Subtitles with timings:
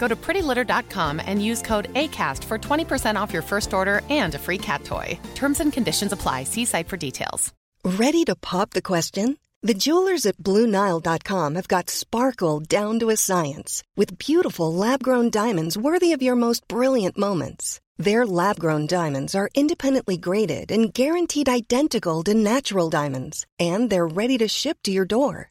[0.00, 4.38] Go to prettylitter.com and use code ACAST for 20% off your first order and a
[4.38, 5.18] free cat toy.
[5.34, 6.44] Terms and conditions apply.
[6.44, 7.52] See site for details.
[7.84, 9.36] Ready to pop the question?
[9.62, 15.28] The jewelers at BlueNile.com have got sparkle down to a science with beautiful lab grown
[15.28, 17.78] diamonds worthy of your most brilliant moments.
[17.98, 24.06] Their lab grown diamonds are independently graded and guaranteed identical to natural diamonds, and they're
[24.06, 25.50] ready to ship to your door.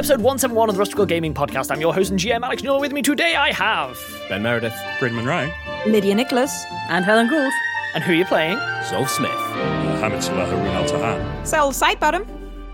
[0.00, 1.70] Episode 171 of the Rusty Quill Gaming Podcast.
[1.70, 2.80] I'm your host and GM Alex Newall.
[2.80, 3.98] With me today I have
[4.30, 5.52] Ben Meredith, Bryn Monroe,
[5.86, 7.52] Lydia Nicholas, and Helen Gould.
[7.92, 8.56] And who are you playing?
[8.56, 12.26] Zolf Smith, Mohammed Salah Harun Al Tahan, Cel Sidebottom,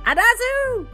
[0.07, 0.87] and Azu.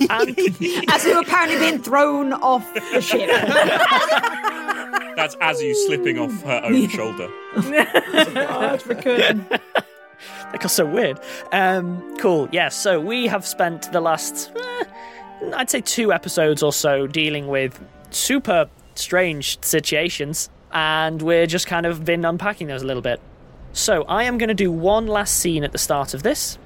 [0.00, 0.36] And
[0.88, 3.28] Azu apparently being thrown off the ship.
[5.14, 7.28] That's Azu slipping off her own shoulder.
[7.54, 9.46] That's recurring.
[10.52, 11.20] that got so weird.
[11.52, 12.48] Um, cool.
[12.52, 12.74] Yes.
[12.74, 14.84] so we have spent the last, eh,
[15.54, 17.78] I'd say, two episodes or so dealing with
[18.10, 23.20] super strange situations, and we're just kind of been unpacking those a little bit.
[23.72, 26.58] So I am going to do one last scene at the start of this,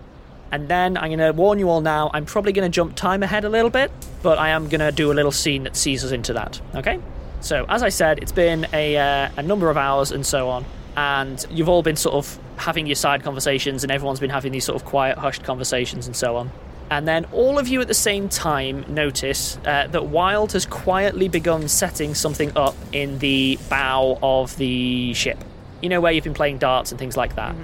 [0.50, 2.10] and then I'm going to warn you all now.
[2.12, 3.90] I'm probably going to jump time ahead a little bit,
[4.22, 6.60] but I am going to do a little scene that sees us into that.
[6.74, 7.00] Okay.
[7.40, 10.64] So as I said, it's been a uh, a number of hours and so on,
[10.96, 14.64] and you've all been sort of having your side conversations, and everyone's been having these
[14.64, 16.50] sort of quiet, hushed conversations and so on.
[16.90, 21.28] And then all of you at the same time notice uh, that Wild has quietly
[21.28, 25.42] begun setting something up in the bow of the ship.
[25.82, 27.54] You know, where you've been playing darts and things like that.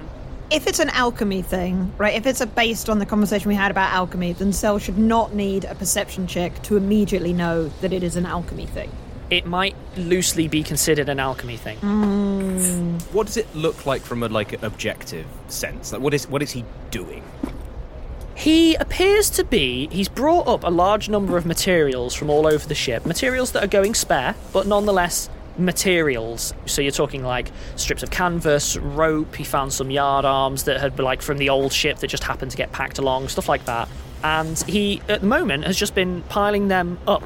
[0.50, 2.14] if it's an alchemy thing, right?
[2.14, 5.34] If it's a, based on the conversation we had about alchemy, then Cel should not
[5.34, 8.90] need a perception check to immediately know that it is an alchemy thing.
[9.30, 11.78] It might loosely be considered an alchemy thing.
[13.12, 15.90] What does it look like from a like objective sense?
[15.92, 17.22] Like what is what is he doing?
[18.42, 19.86] He appears to be.
[19.92, 23.06] He's brought up a large number of materials from all over the ship.
[23.06, 26.52] Materials that are going spare, but nonetheless materials.
[26.66, 29.36] So you're talking like strips of canvas, rope.
[29.36, 32.24] He found some yard arms that had been like from the old ship that just
[32.24, 33.88] happened to get packed along, stuff like that.
[34.24, 37.22] And he, at the moment, has just been piling them up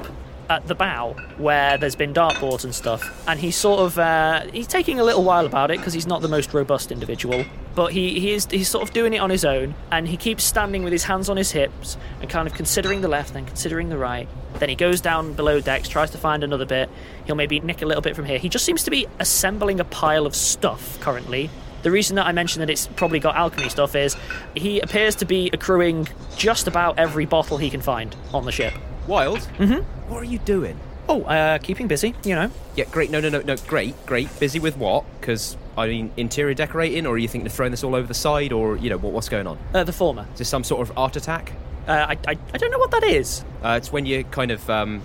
[0.51, 3.27] at the bow where there's been dartboards and stuff.
[3.27, 6.21] And he's sort of uh, he's taking a little while about it because he's not
[6.21, 7.43] the most robust individual.
[7.77, 10.43] But he, he is he's sort of doing it on his own, and he keeps
[10.43, 13.89] standing with his hands on his hips and kind of considering the left, then considering
[13.89, 14.27] the right.
[14.55, 16.89] Then he goes down below decks, tries to find another bit.
[17.25, 18.39] He'll maybe nick a little bit from here.
[18.39, 21.51] He just seems to be assembling a pile of stuff currently.
[21.83, 24.17] The reason that I mentioned that it's probably got alchemy stuff is
[24.55, 28.73] he appears to be accruing just about every bottle he can find on the ship.
[29.05, 29.41] Wild?
[29.59, 30.11] Mm-hmm.
[30.11, 30.79] What are you doing?
[31.07, 32.49] Oh, uh, keeping busy, you know.
[32.75, 33.11] Yeah, great.
[33.11, 33.55] No, no, no, no.
[33.67, 34.39] Great, great.
[34.39, 35.05] Busy with what?
[35.21, 38.13] Because I mean, interior decorating, or are you thinking of throwing this all over the
[38.13, 39.57] side, or you know, what, what's going on?
[39.73, 40.25] Uh, the former.
[40.33, 41.53] Is this some sort of art attack?
[41.87, 43.45] Uh, I, I, I don't know what that is.
[43.63, 45.01] Uh, it's when you kind of um,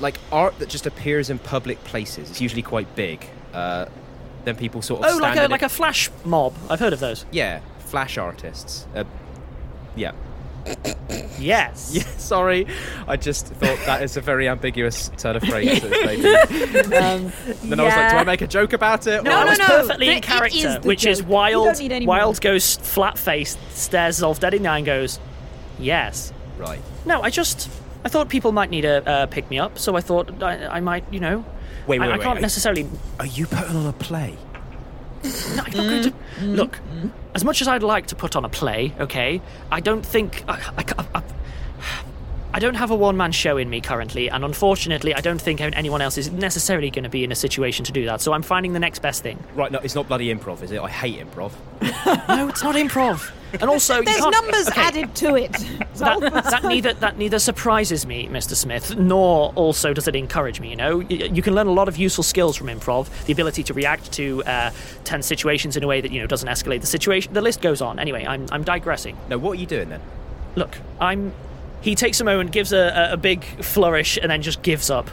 [0.00, 2.30] like art that just appears in public places.
[2.30, 3.26] It's usually quite big.
[3.52, 3.86] Uh,
[4.44, 5.66] then people sort of Oh, like a like it.
[5.66, 6.54] a flash mob.
[6.70, 7.26] I've heard of those.
[7.32, 8.86] yeah, flash artists.
[8.94, 9.04] Uh,
[9.96, 10.12] yeah.
[11.42, 11.90] Yes.
[11.94, 12.66] Yeah, sorry.
[13.06, 15.80] I just thought that is a very ambiguous turn of phrase.
[15.82, 16.92] that it's making.
[17.02, 17.32] Um,
[17.64, 18.16] then I was like, do.
[18.16, 19.22] I make a joke about it?
[19.24, 21.26] No, or- that was perfectly It- in character, is which is joke.
[21.28, 21.64] You Wild.
[21.66, 22.16] don't need any more.
[22.16, 25.18] Wild goes flat faced, stares Zolf dead in the eye, and goes,
[25.78, 26.80] "Yes." Right.
[27.04, 27.68] No, I just
[28.04, 30.80] I thought people might need a uh, pick me up, so I thought I, I
[30.80, 31.44] might, you know.
[31.86, 32.42] Wait, I, wait, I wait, can't wait.
[32.42, 32.88] necessarily.
[33.18, 34.36] Are you putting on a play?
[35.24, 36.12] No, I'm not going to.
[36.42, 36.80] Look,
[37.34, 39.40] as much as I'd like to put on a play, okay,
[39.70, 40.84] I don't think I, I,
[41.14, 41.21] I,
[42.54, 46.02] I don't have a one-man show in me currently, and unfortunately, I don't think anyone
[46.02, 48.20] else is necessarily going to be in a situation to do that.
[48.20, 49.42] So I'm finding the next best thing.
[49.54, 50.78] Right, no, it's not bloody improv, is it?
[50.80, 51.52] I hate improv.
[52.28, 53.30] No, it's not improv.
[53.52, 54.80] And also, There's numbers okay.
[54.80, 55.52] added to it.
[55.96, 56.20] that,
[56.50, 58.54] that neither that neither surprises me, Mr.
[58.54, 60.70] Smith, nor also does it encourage me.
[60.70, 63.08] You know, Y- you can learn a lot of useful skills from improv.
[63.26, 64.70] The ability to react to uh,
[65.04, 67.32] tense situations in a way that you know doesn't escalate the situation.
[67.34, 67.98] The list goes on.
[67.98, 69.16] Anyway, I'm I'm digressing.
[69.28, 70.00] No, what are you doing then?
[70.56, 71.32] Look, I'm.
[71.82, 75.10] He takes a moment, gives a, a, big flourish, and then just gives up.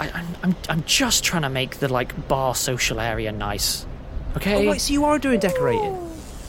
[0.00, 3.86] I, I'm, I'm I'm just trying to make the like bar social area nice.
[4.36, 4.66] Okay.
[4.66, 5.94] Oh, wait, so you are doing decorating?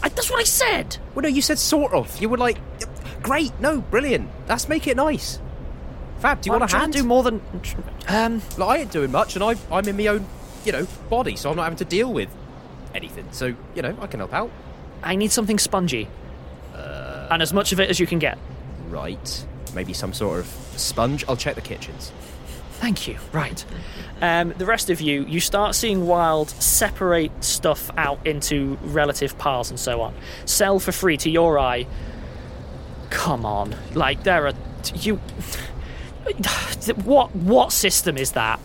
[0.01, 0.97] I, that's what I said.
[1.13, 2.19] Well, no, you said sort of.
[2.21, 2.57] You were like,
[3.21, 4.29] great, no, brilliant.
[4.47, 5.39] Let's make it nice.
[6.19, 6.93] Fab, do you Well, want a hand?
[6.93, 7.41] to do more than.
[8.07, 10.25] Um, Like, I ain't doing much, and I, I'm in my own,
[10.63, 12.29] you know, body, so I'm not having to deal with
[12.95, 13.27] anything.
[13.31, 14.49] So, you know, I can help out.
[15.01, 16.07] I need something spongy.
[16.73, 18.37] Uh, and as much of it as you can get.
[18.93, 19.45] Right.
[19.73, 20.45] Maybe some sort of
[20.77, 21.25] sponge.
[21.27, 22.11] I'll check the kitchens.
[22.73, 23.17] Thank you.
[23.31, 23.65] Right.
[24.21, 29.71] Um, the rest of you, you start seeing Wild separate stuff out into relative piles
[29.71, 30.13] and so on.
[30.45, 31.87] Cel for free to your eye.
[33.09, 33.75] Come on.
[33.95, 34.53] Like, there are.
[34.95, 35.19] You.
[37.05, 38.59] What, what system is that?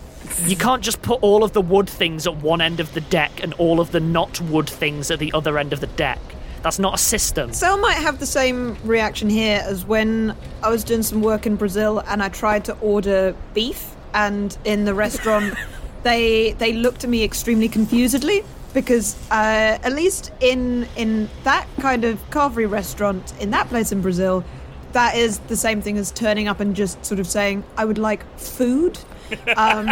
[0.45, 3.41] You can't just put all of the wood things at one end of the deck
[3.43, 6.19] and all of the not wood things at the other end of the deck.
[6.63, 7.53] That's not a system.
[7.53, 11.57] Cel might have the same reaction here as when I was doing some work in
[11.57, 15.55] Brazil and I tried to order beef, and in the restaurant,
[16.03, 18.45] they they looked at me extremely confusedly
[18.75, 24.01] because uh, at least in in that kind of carvery restaurant in that place in
[24.01, 24.45] Brazil,
[24.93, 27.99] that is the same thing as turning up and just sort of saying, "I would
[27.99, 28.99] like food."
[29.59, 29.89] um,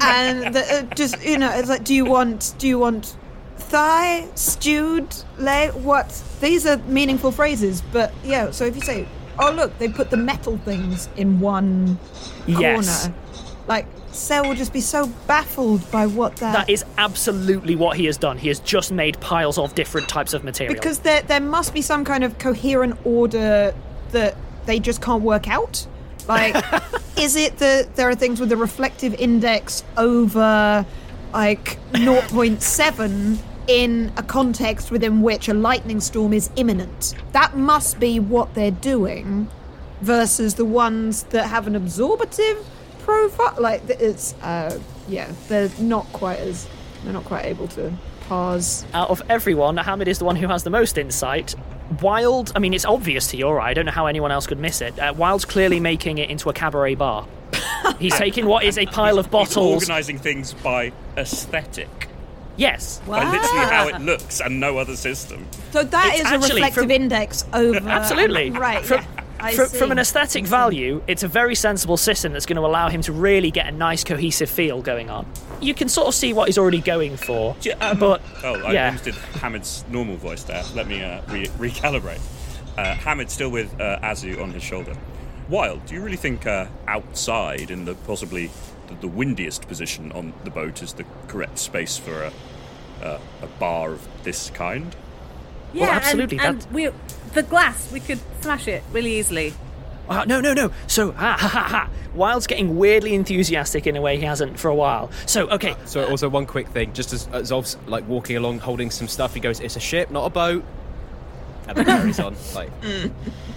[0.00, 3.16] and the, uh, just you know, it's like, do you want do you want
[3.58, 5.72] thigh stewed leg?
[5.74, 6.22] What?
[6.40, 8.50] These are meaningful phrases, but yeah.
[8.50, 9.06] So if you say,
[9.38, 11.98] "Oh look, they put the metal things in one
[12.46, 13.04] Yes.
[13.06, 13.14] corner,"
[13.68, 16.52] like Cel will just be so baffled by what that.
[16.54, 18.38] That is absolutely what he has done.
[18.38, 20.74] He has just made piles of different types of material.
[20.74, 23.74] because there there must be some kind of coherent order
[24.12, 24.36] that
[24.66, 25.86] they just can't work out.
[26.28, 26.56] Like,
[27.18, 30.84] is it that there are things with a reflective index over
[31.36, 33.38] like 0.7
[33.68, 37.14] in a context within which a lightning storm is imminent?
[37.32, 39.48] That must be what they're doing,
[40.00, 42.64] versus the ones that have an absorbative
[43.00, 43.54] profile.
[43.58, 46.68] Like, it's uh, yeah, they're not quite as
[47.04, 47.92] they're not quite able to
[48.28, 48.84] pause.
[48.94, 51.54] out of everyone, Hamid is the one who has the most insight.
[52.02, 53.70] Wild, I mean, it's obvious to your eye.
[53.70, 54.98] I don't know how anyone else could miss it.
[54.98, 57.26] Uh, Wild's clearly making it into a cabaret bar.
[57.98, 59.82] He's taking what is a pile of He's bottles.
[59.82, 62.08] organising things by aesthetic.
[62.56, 63.00] Yes.
[63.06, 65.46] By literally how it looks and no other system.
[65.72, 67.78] So that It's is a actually reflective from- index over.
[67.88, 68.50] Absolutely.
[68.50, 68.82] Right.
[68.84, 69.78] From, yeah, I from, see.
[69.78, 73.12] from an aesthetic value, it's a very sensible system that's going to allow him to
[73.12, 75.26] really get a nice cohesive feel going on.
[75.60, 78.86] You can sort of see what he's already going for, but Oh, I yeah.
[78.86, 80.62] almost did Hamid's normal voice there.
[80.74, 82.20] Let me uh, re- recalibrate.
[82.78, 84.94] Uh, Hamid still with uh, Azu on his shoulder.
[85.48, 88.50] Wild, do you really think uh, outside in the possibly
[88.88, 92.32] the, the windiest position on the boat is the correct space for a,
[93.02, 94.96] a, a bar of this kind?
[95.72, 96.88] Yeah, absolutely, And, and we,
[97.34, 99.54] the glass, we could smash it really easily.
[100.08, 100.72] Uh, no, no, no.
[100.86, 101.90] So, ha, ha, ha, ha.
[102.14, 105.10] Wild's getting weirdly enthusiastic in a way he hasn't for a while.
[105.26, 105.76] So, okay.
[105.84, 109.34] So also one quick thing, just as uh, Zolf's like walking along holding some stuff,
[109.34, 110.64] he goes, "It's a ship, not a boat,"
[111.68, 112.34] and then carries on.
[112.54, 112.70] Like,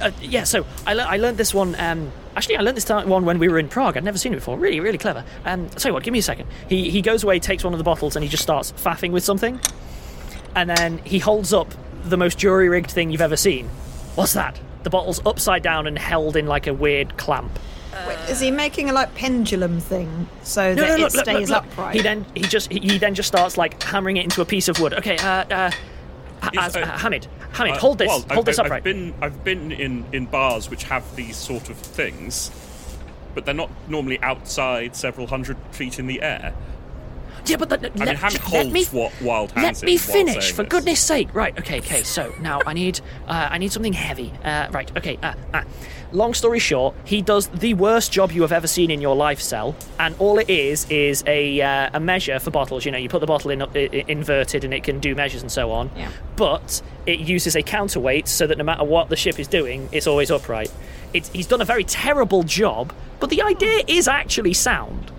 [0.01, 1.75] Uh, yeah, so I, le- I learned this one.
[1.79, 3.97] Um, actually, I learned this ti- one when we were in Prague.
[3.97, 4.57] I'd never seen it before.
[4.57, 5.23] Really, really clever.
[5.45, 6.47] Um, I'll tell you what, give me a second.
[6.69, 9.23] He, he goes away, takes one of the bottles, and he just starts faffing with
[9.23, 9.59] something.
[10.55, 11.73] And then he holds up
[12.05, 13.67] the most jury rigged thing you've ever seen.
[14.15, 14.59] What's that?
[14.83, 17.59] The bottle's upside down and held in like a weird clamp.
[18.07, 21.23] Wait, is he making a like pendulum thing so No, that no, it look, look,
[21.25, 21.71] stays look, look.
[21.73, 21.95] upright?
[21.95, 24.69] He then he just he, he then just starts like hammering it into a piece
[24.69, 24.93] of wood.
[24.93, 25.71] Okay, uh, uh,
[26.41, 27.27] Ha- Yes, uh, uh, Hamid,
[27.67, 31.15] Hold this, well, hold I've, this I've been I've been in, in bars which have
[31.15, 32.51] these sort of things,
[33.35, 36.53] but they're not normally outside several hundred feet in the air.
[37.45, 40.63] Yeah, but the, I let, mean, holds me, what Wild hands Let me finish, for
[40.63, 40.69] this.
[40.69, 41.33] goodness sake.
[41.33, 42.03] Right, okay, okay.
[42.03, 44.31] So now I need, uh, I need something heavy.
[44.43, 45.17] Uh, right, okay.
[45.23, 45.63] Uh, uh.
[46.11, 49.39] Long story short, he does the worst job you have ever seen in your life,
[49.39, 52.83] Cel, and all it is is a uh, a measure for bottles.
[52.83, 55.41] You know, you put the bottle in, i- i- inverted, and it can do measures
[55.43, 55.91] and so on.
[55.95, 56.09] Yeah.
[56.35, 60.07] But it uses a counterweight so that no matter what the ship is doing, it's
[60.07, 60.71] always upright.
[61.13, 65.11] It's, he's done a very terrible job, but the idea is actually sound.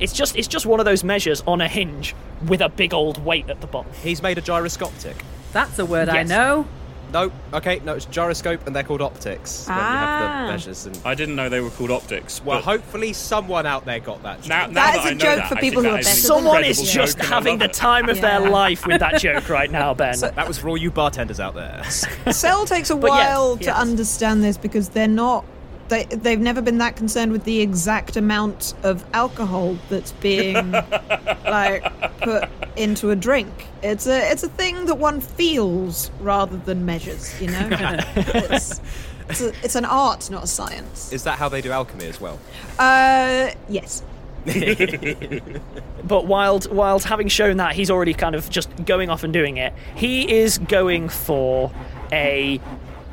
[0.00, 2.14] It's just it's just one of those measures on a hinge
[2.46, 3.92] with a big old weight at the bottom.
[4.02, 5.16] he's made a gyroscopic.
[5.52, 6.66] That's a word I know.
[7.12, 9.66] No, okay, no, it's gyroscope, and they're called optics.
[9.68, 10.42] When you have Ah.
[10.46, 10.98] the measures and.
[11.04, 12.42] I didn't know they were called optics.
[12.44, 14.46] Well, but hopefully someone out there got that.
[14.48, 15.96] now, now That that, is a I know joke that, for I people think who
[15.96, 17.64] that are is an better Someone is incredible just joke and I having love the
[17.66, 17.72] it.
[17.74, 18.48] time of their Yeah.
[18.48, 20.18] life with that joke right now, Ben.
[20.18, 21.82] That was for all you bartenders out there.
[22.32, 23.64] Cel takes a But yes, while yes.
[23.66, 25.44] to understand this because they're not.
[25.88, 31.84] They, they've never been that concerned with the exact amount of alcohol that's being like
[32.20, 33.66] put into a drink.
[33.82, 37.40] It's a it's a thing that one feels rather than measures.
[37.40, 38.80] You know, it's,
[39.28, 41.12] it's, a, it's an art, not a science.
[41.12, 42.38] Is that how they do alchemy as well?
[42.78, 44.02] Uh, yes.
[46.06, 49.56] But Wild, Wild, having shown that, he's already kind of just going off and doing
[49.56, 49.74] it.
[49.96, 51.72] He is going for
[52.12, 52.60] a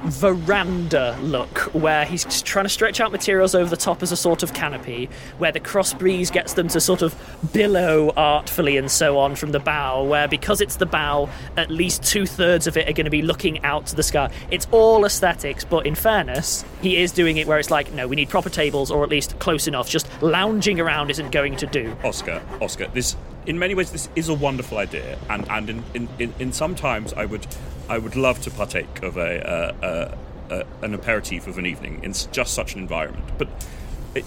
[0.05, 4.43] veranda look where he's trying to stretch out materials over the top as a sort
[4.43, 7.15] of canopy where the cross breeze gets them to sort of
[7.53, 12.03] billow artfully and so on from the bow where because it's the bow at least
[12.03, 14.29] two-thirds of it are going to be looking out to the sky.
[14.51, 18.15] It's all aesthetics but in fairness he is doing it where it's like no we
[18.15, 19.89] need proper tables or at least close enough.
[19.89, 21.95] Just lounging around isn't going to do.
[22.03, 26.10] Oscar, Oscar, this in many ways this is a wonderful idea, and and in in,
[26.19, 27.45] in, in some times I would
[27.90, 32.02] I would love to partake of a, uh, uh, uh, an aperitif of an evening
[32.04, 33.25] in just such an environment.
[33.38, 33.50] But
[34.16, 34.25] it,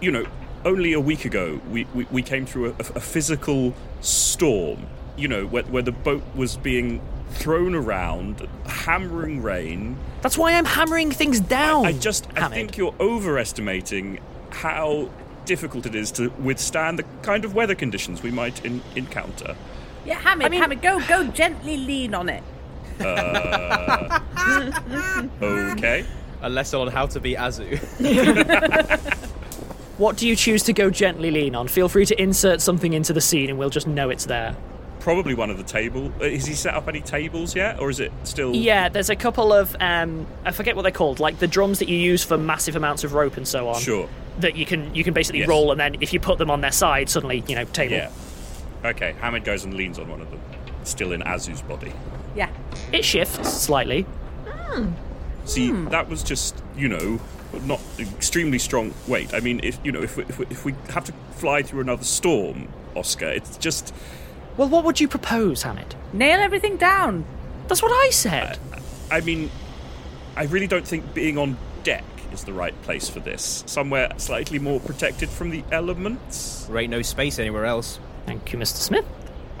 [0.00, 0.26] you know,
[0.64, 4.86] only a week ago we, we, we came through a, a physical storm.
[5.16, 9.96] You know, where, where the boat was being thrown around, hammering rain.
[10.22, 11.86] That's why I'm hammering things down.
[11.86, 14.20] I just I think you're overestimating
[14.50, 15.10] how
[15.44, 19.56] difficult it is to withstand the kind of weather conditions we might in, encounter.
[20.04, 22.42] Yeah, Hamid, I mean- Hamid, go, go gently lean on it.
[23.00, 24.20] Uh,
[25.42, 26.04] okay.
[26.42, 27.78] A lesson on how to be Azu.
[29.98, 31.66] What do you choose to go gently lean on?
[31.66, 34.54] Feel free to insert something into the scene and we'll just know it's there.
[35.00, 36.12] Probably one of the table.
[36.20, 38.54] uh, Has he set up any tables yet, or is it still?
[38.54, 41.88] Yeah, there's a couple of um, I forget what they're called, like the drums that
[41.88, 43.80] you use for massive amounts of rope and so on.
[43.80, 44.08] Sure.
[44.38, 45.48] That you can you can basically Yes.
[45.48, 47.96] roll and then if you put them on their side, suddenly you know table.
[47.96, 48.10] Yeah.
[48.84, 49.16] Okay.
[49.20, 50.40] Hamid goes and leans on one of them,
[50.84, 51.92] still in Azu's body.
[52.34, 52.50] Yeah.
[52.92, 54.06] It shifts slightly.
[55.44, 55.88] See, Hmm.
[55.88, 57.18] that was just you know
[57.64, 59.32] not extremely strong weight.
[59.32, 61.80] I mean, if you know if we, if we, if we have to fly through
[61.80, 63.94] another storm, Oscar, it's just
[64.56, 65.94] Well, what would you propose, Hamid?
[66.12, 67.24] Nail everything down.
[67.66, 68.58] That's what I said.
[69.10, 69.50] I mean,
[70.36, 73.62] I really don't think being on deck is the right place for this.
[73.66, 76.64] Somewhere slightly more protected from the elements.
[76.66, 77.98] there ain't no space anywhere else.
[78.26, 78.76] Thank you, Mr.
[78.76, 79.06] Smith.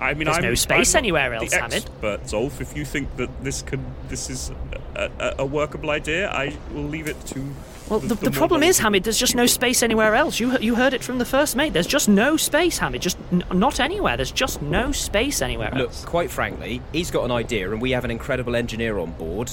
[0.00, 1.74] I mean, There's I'm, no space I'm anywhere else, the Hamid.
[1.74, 2.60] expert, Zolf.
[2.60, 4.52] If you think that this could, this is
[4.94, 7.44] a, a, a workable idea, I will leave it to.
[7.88, 10.38] Well, the, the, problem is, Hamid, there's just no space anywhere else.
[10.38, 11.72] You you heard it from the first mate.
[11.72, 13.00] There's just no space, Hamid.
[13.00, 14.16] Just n- not anywhere.
[14.16, 16.02] There's just no space anywhere else.
[16.02, 19.50] Look, quite frankly, he's got an idea, and we have an incredible engineer on board,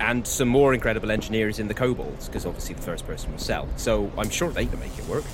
[0.00, 3.68] and some more incredible engineers in the kobolds, because obviously the first person was Cel.
[3.76, 5.24] So I'm sure they can make it work.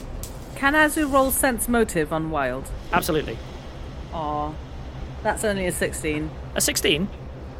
[0.57, 2.71] Can Azu roll sense motive on Wild?
[2.93, 3.39] Absolutely.
[4.13, 4.53] Aw.
[5.23, 6.31] That's only a 16.
[6.55, 7.09] A 16,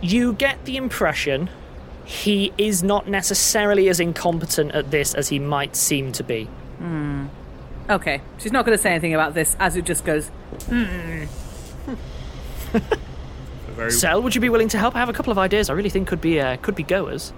[0.01, 1.51] you get the impression
[2.05, 6.45] he is not necessarily as incompetent at this as he might seem to be.
[6.79, 7.27] Hmm.
[7.89, 9.55] Okay, she's not going to say anything about this.
[9.57, 10.29] Azu just goes,
[10.69, 11.25] hmm.
[13.69, 14.97] Very Cel, would you be willing to help?
[14.97, 17.33] I have a couple of ideas I really think could be uh, could be goers.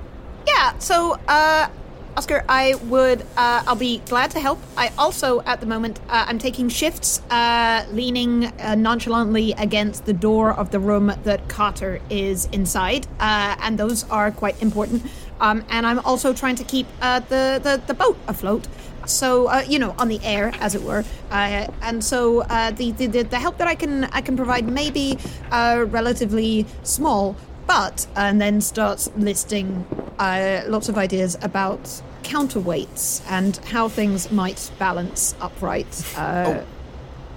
[0.46, 1.68] Yeah, so, uh,
[2.14, 4.58] Oscar, I would, uh, I'll be glad to help.
[4.76, 10.12] I also, at the moment, uh, I'm taking shifts, uh, leaning uh, nonchalantly against the
[10.12, 15.06] door of the room that Carter is inside, uh, and those are quite important.
[15.40, 18.68] Um, and I'm also trying to keep uh, the, the, the boat afloat.
[19.06, 21.02] So you know, on the air, as it were,
[21.32, 22.42] and so
[22.76, 25.18] the, the the help that I can I can provide may be
[25.50, 27.34] relatively small,
[27.66, 29.84] but and then starts listing
[30.18, 36.04] uh, lots of ideas about counterweights and how things might balance upright.
[36.16, 36.62] Uh,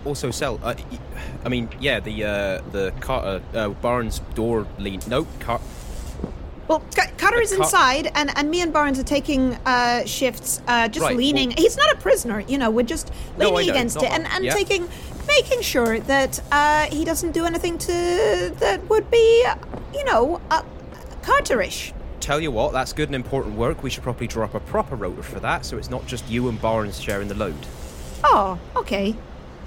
[0.05, 0.59] Also, Cel.
[0.63, 0.75] Uh,
[1.43, 4.99] I mean, yeah, the uh, the Carter uh, Barnes door lean.
[5.07, 5.61] No, Car-
[6.67, 6.83] Well,
[7.17, 11.03] Carter is Car- inside, and, and me and Barnes are taking uh, shifts, uh, just
[11.05, 11.49] Right, leaning.
[11.49, 12.69] well- He's not a prisoner, you know.
[12.69, 14.53] We're just leaning know, against it and, and Yeah.
[14.53, 14.87] taking,
[15.27, 19.45] making sure that uh, he doesn't do anything to that would be,
[19.93, 20.63] you know, uh,
[21.21, 21.93] Carterish.
[22.19, 23.83] Tell you what, that's good and important work.
[23.83, 26.49] We should probably draw up a proper rota for that, so it's not just you
[26.49, 27.55] and Barnes sharing the load.
[28.23, 29.15] Oh, okay.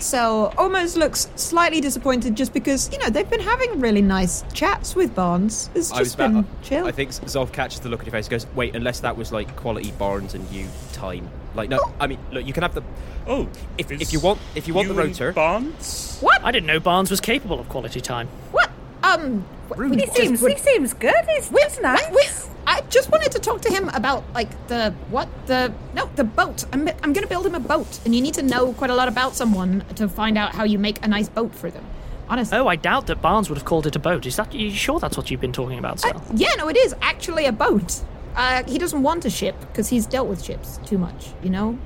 [0.00, 4.95] So almost looks slightly disappointed just because you know they've been having really nice chats
[4.95, 5.71] with Barnes.
[5.75, 6.87] It's just been about- chill.
[6.87, 8.27] I think Zolf catches the look on your face.
[8.27, 11.29] and Goes, wait, unless that was like quality Barnes and you time.
[11.59, 12.83] Like, no, I mean, look, you can have the.
[13.27, 16.19] Oh, if, if you want, if you want the you and rota, Barnes.
[16.21, 16.43] What?
[16.43, 18.29] I didn't know Barnes was capable of quality time.
[18.53, 18.71] What?
[19.03, 19.45] Um,
[19.77, 21.15] He seems, he seems good.
[21.29, 22.49] He's, he's nice.
[22.67, 26.65] I just wanted to talk to him about like the what the no the boat.
[26.73, 29.09] I'm I'm gonna build him a boat, and you need to know quite a lot
[29.09, 31.85] about someone to find out how you make a nice boat for them.
[32.29, 32.59] Honestly.
[32.59, 34.27] Oh, I doubt that Barnes would have called it a boat.
[34.27, 36.23] Is that you sure that's what you've been talking about, Cel?
[36.35, 38.03] Yeah, no, it is actually a boat.
[38.37, 41.30] Uh, he doesn't want a ship because he's dealt with ships too much.
[41.42, 41.78] You know,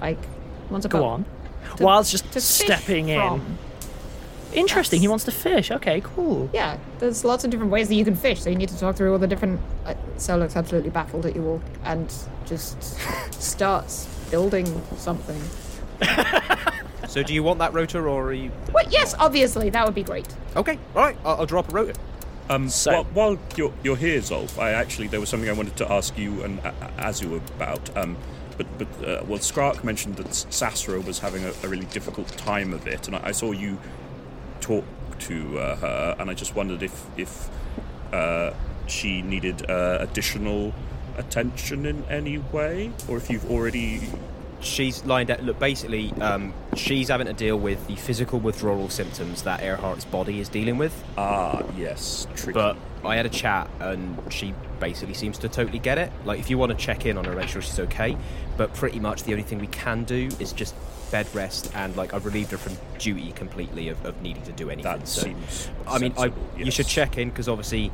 [0.00, 1.06] like he wants a Go boat.
[1.06, 1.24] on.
[1.76, 3.18] To- Whilst just to fish stepping in.
[3.20, 3.58] from.
[4.52, 5.00] Interesting.
[5.00, 5.72] He wants to fish.
[5.72, 6.48] Okay, cool.
[6.52, 8.94] Yeah, there's lots of different ways that you can fish, so you need to talk
[8.94, 9.60] through all the different.
[9.84, 12.12] Uh, Cel looks absolutely baffled at you all and
[12.46, 12.80] just
[13.42, 15.40] starts building something.
[17.08, 18.52] so do you want that rota or are you?
[18.72, 20.28] Well, yes, obviously, that would be great.
[20.54, 21.94] Okay, all right, I'll, I'll drop a rota.
[22.50, 25.90] Um, while, while you're, you're here, Zolf, I actually there was something I wanted to
[25.90, 27.96] ask you and uh, Azu about.
[27.96, 28.16] Um,
[28.56, 32.72] but but uh, well, Skrark mentioned that Sasra was having a, a really difficult time
[32.72, 33.78] of it, and I, I saw you
[34.60, 34.84] talk
[35.20, 37.48] to uh, her, and I just wondered if if
[38.12, 38.52] uh,
[38.86, 40.74] she needed uh, additional
[41.16, 44.08] attention in any way, or if you've already.
[44.64, 45.42] She's lined up.
[45.42, 50.40] Look, basically, um, she's having to deal with the physical withdrawal symptoms that Earhart's body
[50.40, 51.04] is dealing with.
[51.16, 52.54] Ah, yes, tricky.
[52.54, 56.10] But I had a chat, and she basically seems to totally get it.
[56.24, 58.16] Like, if you want to check in on her, make sure she's okay.
[58.56, 60.74] But pretty much the only thing we can do is just
[61.10, 64.70] bed rest, and like I've relieved her from duty completely of, of needing to do
[64.70, 64.90] anything.
[64.98, 67.92] That so, seems I mean, I, sensible, you should check in because obviously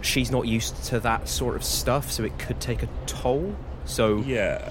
[0.00, 3.54] she's not used to that sort of stuff, so it could take a toll.
[3.84, 4.70] So yeah.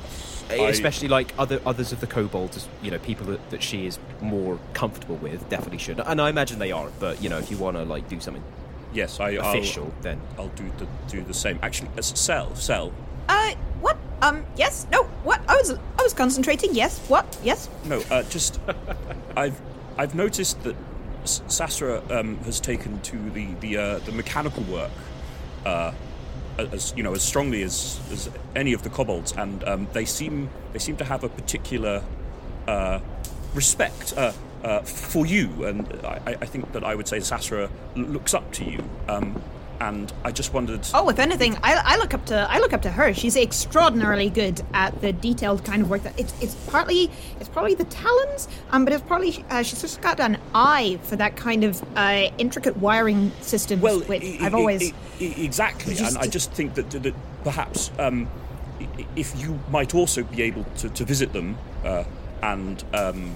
[0.54, 4.60] Especially like other others of the kobolds, you know, people that, that she is more
[4.74, 6.00] comfortable with, definitely should.
[6.00, 6.90] And I imagine they are.
[7.00, 8.44] But you know, if you want to like do something,
[8.94, 11.60] Yes, I, official, I'll, then I'll do the do the same.
[11.62, 12.92] Actually, uh, Cel, Cel.
[13.30, 13.98] Uh, what?
[14.22, 15.42] Um, yes, no, what?
[15.48, 16.76] I was, I was concentrating.
[16.76, 17.38] Yes, what?
[17.44, 17.70] Yes.
[17.86, 18.60] No, uh, just
[19.38, 19.60] I've
[19.98, 20.76] I've noticed that
[21.24, 24.92] S- Sasra um, has taken to the the uh, the mechanical work
[25.66, 25.94] uh,
[26.58, 30.50] as you know as strongly as, as any of the kobolds, and um, they seem
[30.74, 32.04] they seem to have a particular
[32.68, 33.00] uh,
[33.54, 34.32] respect uh,
[34.64, 38.66] uh, for you, and I, I think that I would say Sasra looks up to
[38.66, 38.84] you.
[39.08, 39.42] Um,
[39.82, 40.88] and I just wondered.
[40.94, 43.13] Oh, if anything, I, I look up to I look up to her.
[43.13, 47.74] She's extraordinarily good at the detailed kind of work that it's it's partly it's probably
[47.74, 51.63] the talons, um, but it's probably uh, she's just got an eye for that kind
[51.63, 53.82] of uh, intricate wiring systems.
[53.82, 57.15] Well, which e- I've always e- e- exactly, Just- and I just think that, that
[57.44, 58.30] perhaps um,
[59.15, 62.04] if you might also be able to, to visit them uh,
[62.44, 63.36] and um,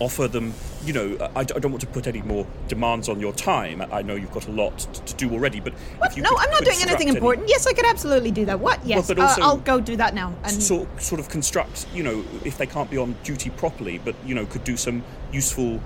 [0.00, 0.52] offer them,
[0.84, 3.82] you know, I, I don't want to put any more demands on your time.
[3.92, 5.72] I know you've got a lot to, to do already, but
[6.04, 7.48] if you no, could I'm not doing anything construct any- important.
[7.48, 8.60] Yes, I could absolutely do that.
[8.60, 8.84] What?
[8.86, 10.34] Yes, but uh, also- I'll go do that now.
[10.44, 14.14] And sort sort of construct, you know, if they can't be on duty properly, but
[14.24, 15.80] you know, could do some useful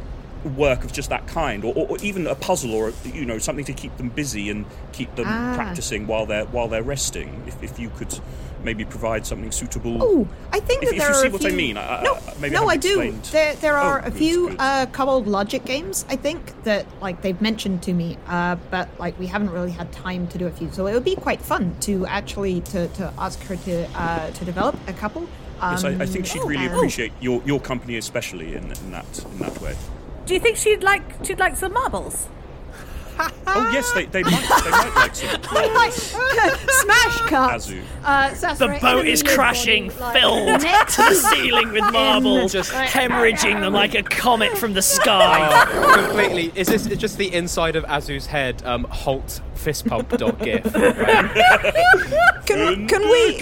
[0.56, 3.64] work of just that kind, or, or, or even a puzzle, or you know something
[3.64, 5.52] to keep them busy and keep them Ah.
[5.54, 7.42] practicing while they're while they're resting.
[7.46, 8.18] If, if you could
[8.64, 9.98] maybe provide something suitable.
[10.02, 11.50] Oh, I think If- that if there you are see a what few...
[11.50, 13.00] I mean, I- I- no, I- maybe no, I haven't do.
[13.00, 14.56] explained- There, there are Oh, a good, few good.
[14.60, 19.18] uh, Kobold Logic games, I think, that like they've mentioned to me, uh, but like
[19.18, 20.70] we haven't really had time to do a few.
[20.72, 24.44] So it would be quite fun to actually to, to ask her to uh, to
[24.44, 25.26] develop a couple.
[25.60, 28.64] Yes, I, I Um, think she'd oh, really and- appreciate your, your company, especially in,
[28.72, 29.76] in that in that way.
[30.26, 32.26] Do you think she'd like she'd like some marbles?
[33.54, 36.20] Oh yes, they, they might they might like some.
[36.68, 37.60] Smash cut.
[37.60, 37.82] Azu.
[38.04, 43.60] Uh, The boat is mid-body, crashing, like, filled to the ceiling with marbles, Just- hemorrhaging
[43.60, 45.50] them like a comet from the sky.
[45.92, 46.52] Oh, completely.
[46.58, 48.62] Is this just the inside of Azu's head?
[48.64, 50.62] Um, halt fist pump dot gif.
[52.46, 53.36] Can, can we?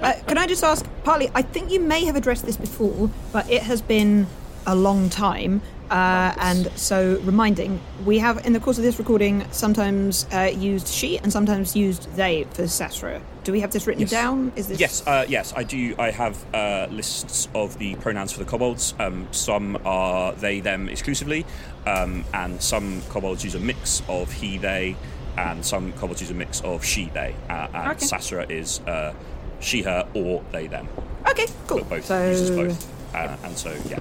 [0.00, 3.48] Uh, can I just ask, partly, I think you may have addressed this before, but
[3.50, 4.26] it has been
[4.66, 5.62] a long time.
[5.90, 10.86] Uh, and so, reminding, we have in the course of this recording sometimes uh, used
[10.86, 13.20] she and sometimes used they for Sasra.
[13.42, 14.10] Do we have this written Yes.
[14.10, 14.52] down?
[14.54, 15.96] Is this Yes, uh, yes, I do.
[15.98, 18.94] I have uh, lists of the pronouns for the kobolds.
[19.00, 21.44] Um, some are they, them exclusively,
[21.86, 24.94] um, and some kobolds use a mix of he, they,
[25.36, 27.34] and some kobolds use a mix of she, they.
[27.48, 28.06] Uh, and Okay.
[28.06, 29.12] Sasra is uh,
[29.58, 30.86] she, her, or they, them.
[31.28, 31.78] Okay, cool.
[31.78, 33.98] But both so, uses both, uh, and so yeah.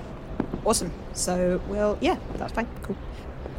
[0.65, 0.91] Awesome.
[1.13, 2.67] So, well, yeah, that's fine.
[2.83, 2.95] Cool.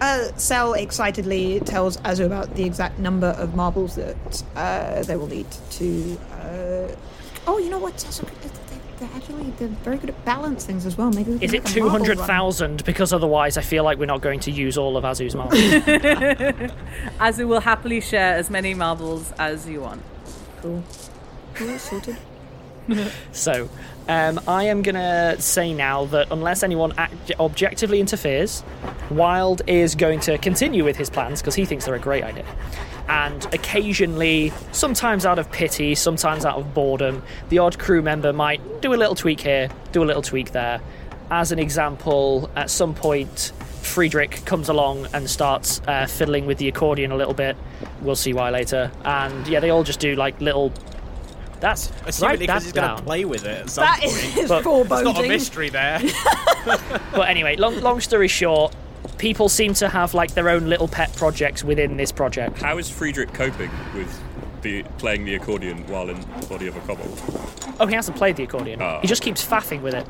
[0.00, 5.26] Uh, Cel excitedly tells Azu about the exact number of marbles that uh, they will
[5.26, 6.18] need to.
[6.32, 6.94] Uh...
[7.46, 7.94] Oh, you know what?
[7.96, 8.48] Azu, they-
[8.98, 11.10] They're actually they're very good at balance things as well.
[11.10, 12.16] Maybe we Is it make a marble run.
[12.16, 12.84] 200,000?
[12.84, 15.60] Because otherwise, I feel like we're not going to use all of Azu's marbles.
[17.18, 20.02] Azu will happily share as many marbles as you want.
[20.62, 20.82] Cool.
[21.54, 22.16] Cool, sorted.
[23.32, 23.68] so,
[24.08, 28.64] um, I am going to say now that unless anyone act- objectively interferes,
[29.10, 32.44] Wild is going to continue with his plans because he thinks they're a great idea.
[33.08, 38.82] And occasionally, sometimes out of pity, sometimes out of boredom, the odd crew member might
[38.82, 40.80] do a little tweak here, do a little tweak there.
[41.30, 46.68] As an example, at some point, Friedrich comes along and starts uh, fiddling with the
[46.68, 47.56] accordion a little bit.
[48.02, 48.92] We'll see why later.
[49.04, 50.72] And yeah, they all just do like little.
[51.61, 54.37] That's Assumedly write because that he's going to play with it at some That point.
[54.38, 55.05] is But- foreboding.
[55.05, 56.01] There's not a mystery there.
[57.12, 58.75] But anyway, long, long story short,
[59.18, 62.61] people seem to have like their own little pet projects within this project.
[62.61, 64.23] How is Friedrich coping with
[64.62, 67.20] the playing the accordion while in the body of a kobold?
[67.81, 68.81] Oh, he hasn't played the accordion.
[68.83, 68.99] Oh.
[69.01, 70.07] He just keeps faffing with it.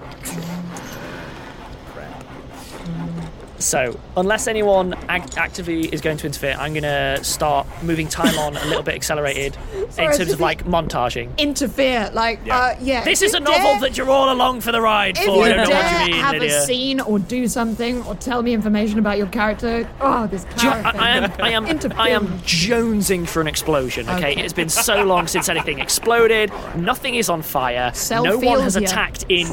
[3.61, 8.37] So, unless anyone ag- actively is going to interfere, I'm going to start moving time
[8.39, 9.55] on a little bit accelerated
[9.91, 11.37] Sorry, in terms of like montaging.
[11.39, 12.57] Interfere, like, Yeah.
[12.59, 13.05] uh, yeah.
[13.05, 15.37] This is a novel dare- that you're all along for the ride If for.
[15.47, 16.59] you I dare what you mean, have Lydia.
[16.59, 20.47] a scene or do something or tell me information about your character, oh, this.
[20.57, 21.67] I, am, I am,
[21.99, 24.09] I am jonesing for an explosion.
[24.09, 24.43] Okay, Okay.
[24.43, 26.51] it's been so long since anything exploded.
[26.77, 27.93] Nothing is on fire.
[27.95, 29.47] Cel no one has attacked in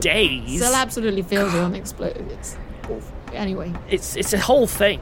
[0.00, 0.56] days.
[0.60, 2.26] Still absolutely feels on explode.
[2.30, 3.00] It's awful.
[3.34, 5.00] Anyway, it's it's a whole thing.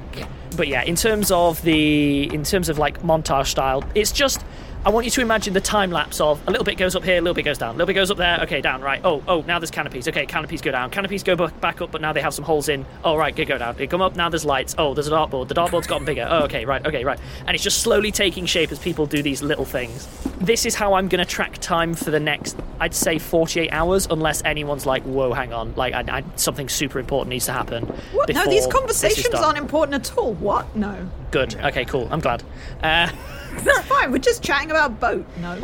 [0.56, 4.44] But yeah, in terms of the in terms of like montage style, it's just
[4.84, 7.18] I want you to imagine the time lapse of a little bit goes up here,
[7.18, 9.00] a little bit goes down, a little bit goes up there, okay, down, right.
[9.04, 10.08] Oh, oh, now there's canopies.
[10.08, 10.90] Okay, canopies go down.
[10.90, 12.84] Canopies go back up, but now they have some holes in.
[13.04, 13.76] Oh, right, they go down.
[13.76, 14.74] They come up, now there's lights.
[14.78, 15.46] Oh, there's a dartboard.
[15.46, 16.26] The dartboard's gotten bigger.
[16.28, 17.20] Oh, okay, right, okay, right.
[17.46, 20.08] And it's just slowly taking shape as people do these little things.
[20.40, 24.08] This is how I'm going to track time for the next, I'd say, 48 hours,
[24.10, 27.84] unless anyone's like, whoa, hang on, like I, I, something super important needs to happen.
[28.12, 28.34] what?
[28.34, 30.34] No, these conversations aren't important at all.
[30.34, 30.74] What?
[30.74, 31.08] No.
[31.30, 31.54] Good.
[31.54, 32.08] Okay, cool.
[32.10, 32.42] I'm glad.
[32.82, 33.08] Uh,
[33.60, 34.12] That's fine.
[34.12, 35.26] We're just chatting about boat.
[35.40, 35.58] No.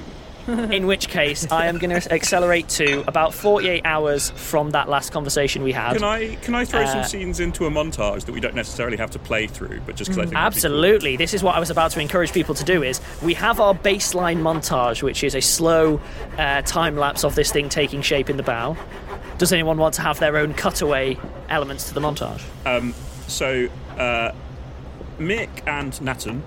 [0.49, 5.13] in which case, I am going to accelerate to about 48 hours from that last
[5.13, 5.95] conversation we had.
[5.95, 8.97] Can I can I throw some Uh, scenes into a montage that we don't necessarily
[8.97, 10.39] have to play through, but just because I think it'd be cool?
[10.47, 11.17] Absolutely.
[11.19, 13.75] This is what I was about to encourage people to do is we have our
[13.75, 16.01] baseline montage, which is a slow
[16.39, 18.75] uh, time lapse of this thing taking shape in the bow.
[19.37, 21.19] Does anyone want to have their own cutaway
[21.51, 22.41] elements to the montage?
[22.65, 22.95] Um,
[23.27, 24.33] so, uh,
[25.19, 26.43] Mick and Nathan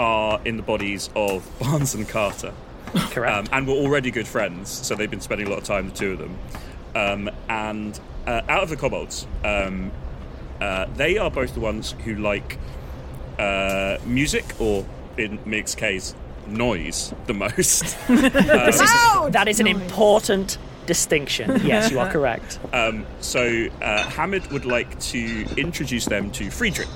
[0.00, 2.52] are in the bodies of Barnes and Carter.
[2.94, 3.36] Correct.
[3.36, 5.94] Um, and we're already good friends, so they've been spending a lot of time, the
[5.94, 6.38] two of them.
[6.94, 9.92] Um, and uh, out of the kobolds, um,
[10.60, 12.58] uh, they are both the ones who like
[13.38, 14.84] uh, music, or
[15.16, 16.14] in Mick's case,
[16.46, 17.96] noise the most.
[18.08, 18.90] This is-
[19.30, 19.76] that is an noise.
[19.82, 21.60] important distinction.
[21.64, 22.58] Yes, you are correct.
[22.72, 26.88] Um, so uh, Hamid would like to introduce them to Friedrich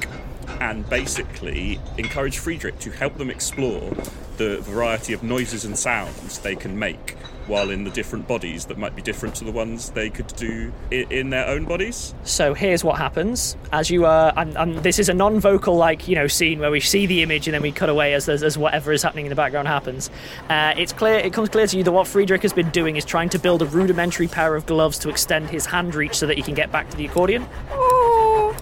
[0.60, 3.92] and basically encourage Friedrich to help them explore
[4.36, 8.78] the variety of noises and sounds they can make while in the different bodies that
[8.78, 12.14] might be different to the ones they could do in, in their own bodies?
[12.24, 16.14] So here's what happens as you are, and, and this is a non-vocal like you
[16.14, 18.92] know scene where we see the image and then we cut away as as whatever
[18.92, 20.10] is happening in the background happens.
[20.48, 23.04] Uh, it's clear it comes clear to you that what Friedrich has been doing is
[23.04, 26.36] trying to build a rudimentary pair of gloves to extend his hand reach so that
[26.36, 27.46] he can get back to the accordion.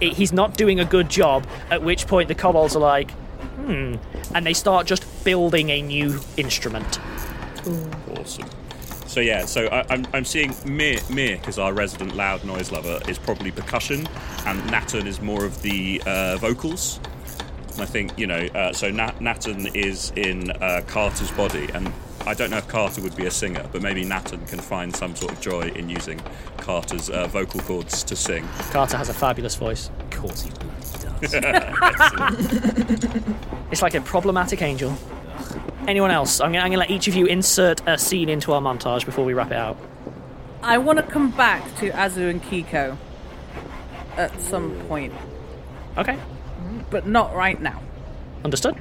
[0.03, 1.47] It, he's not doing a good job.
[1.71, 3.95] At which point the kobolds are like, hmm,
[4.35, 6.99] and they start just building a new instrument.
[8.19, 8.49] Awesome.
[9.07, 12.99] So yeah, so I, I'm, I'm seeing Mir Mir because our resident loud noise lover
[13.09, 14.09] is probably percussion,
[14.47, 16.99] and Nathan is more of the uh, vocals.
[17.73, 21.93] And I think you know, uh, so Nat- Nathan is in uh, Carter's body, and
[22.27, 25.17] I don't know if Carter would be a singer, but maybe Nathan can find some
[25.17, 26.21] sort of joy in using
[26.59, 28.47] Carter's uh, vocal cords to sing.
[28.71, 29.91] Carter has a fabulous voice.
[29.99, 31.35] Of course he does.
[33.73, 34.95] It's like a problematic angel.
[35.89, 36.41] Anyone else?
[36.43, 39.25] I'm gonna, I'm gonna let each of you insert a scene into our montage before
[39.25, 39.79] we wrap it out.
[40.63, 42.99] I want to come back to Azu and Kiko
[44.17, 45.15] at some point,
[45.97, 46.19] Okay,
[46.91, 47.81] but not right now.
[48.45, 48.77] understood.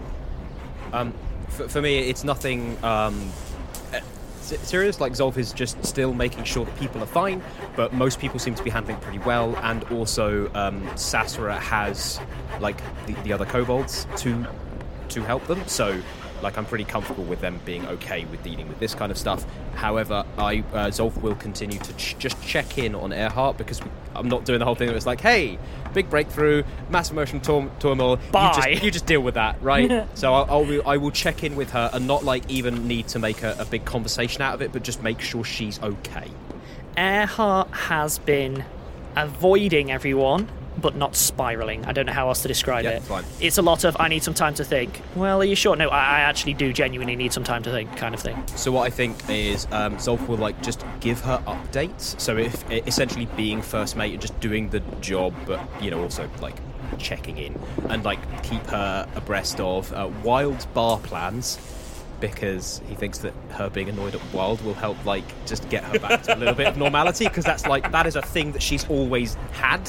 [0.92, 1.14] Um,
[1.52, 3.32] for, for me, it's nothing um,
[3.94, 4.00] uh,
[4.42, 5.00] serious.
[5.00, 7.44] Like Zolf is just still making sure that people are fine,
[7.76, 9.56] but most people seem to be handling pretty well.
[9.58, 10.82] And also, um,
[11.60, 12.20] has
[12.60, 14.46] like the, the other kobolds to
[15.10, 15.62] to help them.
[15.68, 16.02] So,
[16.42, 19.46] like, I'm pretty comfortable with them being okay with dealing with this kind of stuff.
[19.76, 23.90] However, I uh, Zolf will continue to ch- just check in on Earhart because we,
[24.16, 25.58] I'm not doing the whole thing that was like, hey,
[25.94, 28.20] big breakthrough, mass emotional tor- turmoil.
[28.26, 28.54] You Bye.
[28.74, 30.08] just, you just deal with that, right?
[30.18, 33.20] so I'll, I'll, I will check in with her and not like even need to
[33.20, 36.30] make a, a big conversation out of it, but just make sure she's okay.
[36.98, 38.66] Earhart has been
[39.16, 40.48] avoiding everyone,
[40.78, 41.86] but not spiraling.
[41.86, 43.04] I don't know how else to describe Yeah, it.
[43.04, 43.26] fine.
[43.40, 45.02] It's a lot of I need some time to think.
[45.16, 45.76] Well, are you sure?
[45.76, 48.42] No, I, I actually do genuinely need some time to think, kind of thing.
[48.56, 52.20] So what I think is um, Zolf will like just give her updates.
[52.20, 56.30] So if essentially being first mate and just doing the job, but you know also
[56.42, 56.56] like
[56.98, 61.60] checking in and like keep her abreast of uh, Wild's bar plans.
[62.20, 65.98] Because he thinks that her being annoyed at Wild will help, like, just get her
[65.98, 67.26] back to a little bit of normality.
[67.26, 69.82] Because that's like that is a thing that she's always had,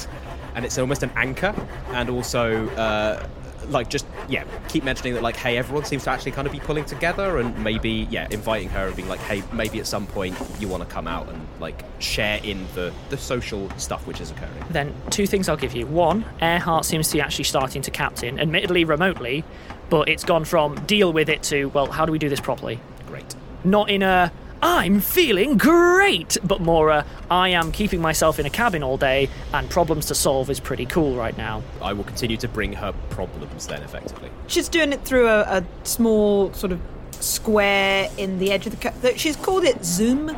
[0.55, 1.55] and it's almost an anchor.
[1.89, 3.27] And also, uh,
[3.69, 6.61] like just yeah keep mentioning that like hey everyone seems to actually kind of be
[6.61, 10.37] pulling together and maybe yeah inviting her and being like hey maybe at some point
[10.59, 14.31] you want to come out and like share in the the social stuff which is
[14.31, 15.87] occurring Then two things I'll give you.
[15.87, 19.45] One, Earhart seems to be actually starting to captain, admittedly remotely,
[19.91, 22.81] but it's gone from deal with it to well, how do we do this properly?
[23.07, 23.35] great
[23.65, 24.33] Not in a
[24.65, 29.69] I'm feeling great, but more I am keeping myself in a cabin all day and
[29.69, 31.63] problems to solve is pretty cool right now.
[31.81, 35.65] i will continue to bring her problems then effectively She's doing it through a, a
[35.83, 36.81] small sort of
[37.19, 38.79] square in the edge of the.
[38.91, 40.29] Ca- that- she's called it Zoom.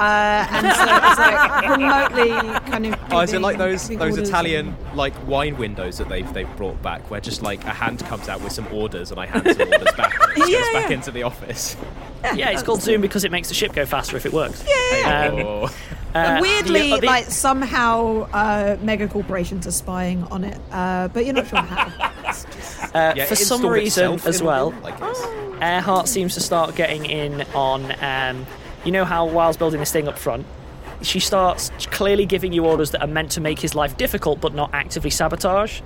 [0.00, 2.94] Uh, and so it's like remotely kind of.
[3.10, 6.80] Oh, is it like those those orders Italian like wine windows that they've they've brought
[6.82, 9.66] back, where just like a hand comes out with some orders and I hand some
[9.72, 11.76] orders back and it Yeah, goes back into the office.
[12.34, 14.64] Yeah, it's called Zoom because it makes the ship go faster if it works.
[14.66, 15.28] Yeah.
[15.32, 15.70] Um, Oh.
[16.14, 21.24] uh, Weirdly, the- the- like somehow uh, mega corporations are spying on it, uh, but
[21.24, 22.12] you're not sure how.
[22.94, 25.26] Uh, Yeah, for some reason as well, way, like it's-
[25.60, 27.92] Earhart seems to start getting in on.
[28.02, 28.46] Um,
[28.84, 30.46] you know how Wild's building this thing up front?
[31.02, 34.54] She starts clearly giving you orders that are meant to make his life difficult but
[34.54, 35.80] not actively sabotage.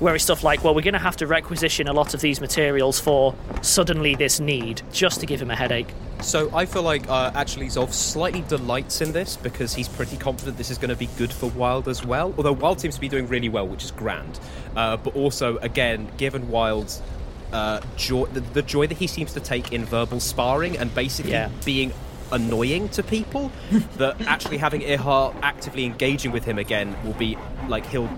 [0.00, 2.40] Where it's stuff like, well, we're going to have to requisition a lot of these
[2.40, 5.88] materials for suddenly this need, just to give him a headache.
[6.20, 10.56] So I feel like uh, actually Zolf slightly delights in this because he's pretty confident
[10.56, 12.32] this is going to be good for Wild as well.
[12.36, 14.38] Although Wild seems to be doing really well, which is grand.
[14.76, 17.02] Uh, but also, again, given Wild's
[17.52, 21.32] uh, joy, the, the joy that he seems to take in verbal sparring and basically
[21.32, 21.50] Yeah.
[21.64, 21.92] being
[22.30, 23.50] annoying to people,
[23.96, 27.36] that actually having Earhart actively engaging with him again will be
[27.68, 28.08] like he'll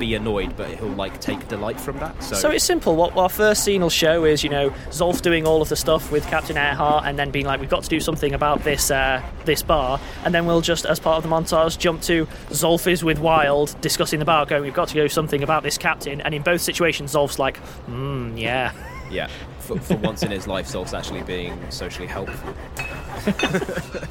[0.00, 2.20] be annoyed, but he'll like take delight from that.
[2.22, 2.96] So, So it's simple.
[2.96, 6.10] What our first scene will show is, you know, Zolf doing all of the stuff
[6.10, 9.22] with Captain Earhart, and then being like, "We've got to do something about this uh,
[9.44, 13.04] this bar," and then we'll just, as part of the montage, jump to Zolf is
[13.04, 16.34] with Wild discussing the bar, going, "We've got to do something about this captain." And
[16.34, 18.72] in both situations, Zolf's like, "Hmm, yeah."
[19.10, 22.54] yeah, for, for once in his life, Zolf's actually being socially helpful.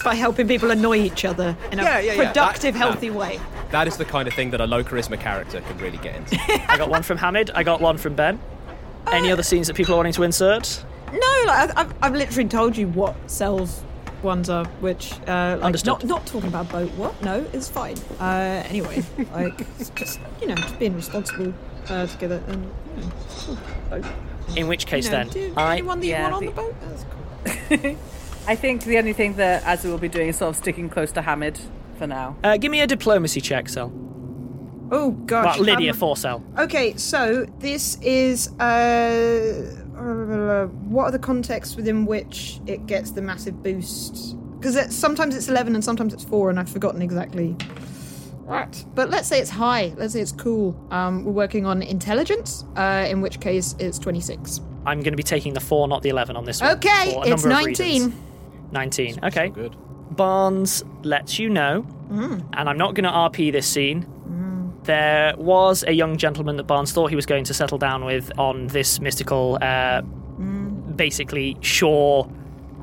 [0.03, 2.27] By helping people annoy each other in a Yeah, yeah, yeah.
[2.27, 3.39] productive, That- healthy way.
[3.71, 6.39] That is the kind of thing that a low charisma character can really get into.
[6.71, 7.51] I got one from Hamid.
[7.53, 8.39] I got one from Ben.
[9.11, 10.83] Any other scenes that people are wanting to insert?
[11.11, 13.81] No, like, I- I've, I've literally told you what Cel's
[14.23, 15.87] ones are, which uh, like, Understood.
[15.87, 16.89] not not talking about boat.
[16.91, 17.21] What?
[17.23, 17.95] No, it's fine.
[18.19, 19.57] Uh, anyway, like
[19.95, 21.53] just you know just being responsible
[21.89, 22.63] uh, together and
[22.97, 23.11] you know,
[23.45, 23.57] cool.
[23.89, 24.05] boat.
[24.57, 26.51] In which case, You know, then, do I anyone that you yeah, want on the-
[26.51, 26.75] the boat?
[26.81, 27.05] That's
[27.83, 27.95] cool.
[28.49, 31.11] I think the only thing that Azu will be doing is sort of sticking close
[31.11, 31.59] to Hamid
[31.99, 32.35] for now.
[32.43, 33.93] Uh, give me a diplomacy check, Cel.
[34.91, 35.59] Oh gosh.
[35.59, 36.43] Well, Lydia um, for Cel.
[36.57, 39.67] Okay, so this is uh,
[40.87, 44.35] what are the contexts within which it gets the massive boost?
[44.59, 47.55] Because it, sometimes it's eleven and sometimes it's four, and I've forgotten exactly.
[48.45, 49.93] Right, but let's say it's high.
[49.95, 50.75] Let's say it's cool.
[50.89, 54.59] Um, we're working on intelligence, uh, in which case it's twenty-six.
[54.87, 56.71] I'm going to be taking the four, not the eleven, on this one.
[56.77, 58.11] Okay, it's number of nineteen.
[58.71, 58.73] Reasons.
[58.73, 59.19] Nineteen.
[59.23, 59.49] Okay.
[59.49, 59.75] Good.
[60.11, 62.43] Barnes lets you know, Mm.
[62.53, 64.05] and I'm not going to RP this scene.
[64.83, 68.31] There was a young gentleman that Barnes thought he was going to settle down with
[68.39, 70.01] on this mystical, uh,
[70.95, 72.27] basically shore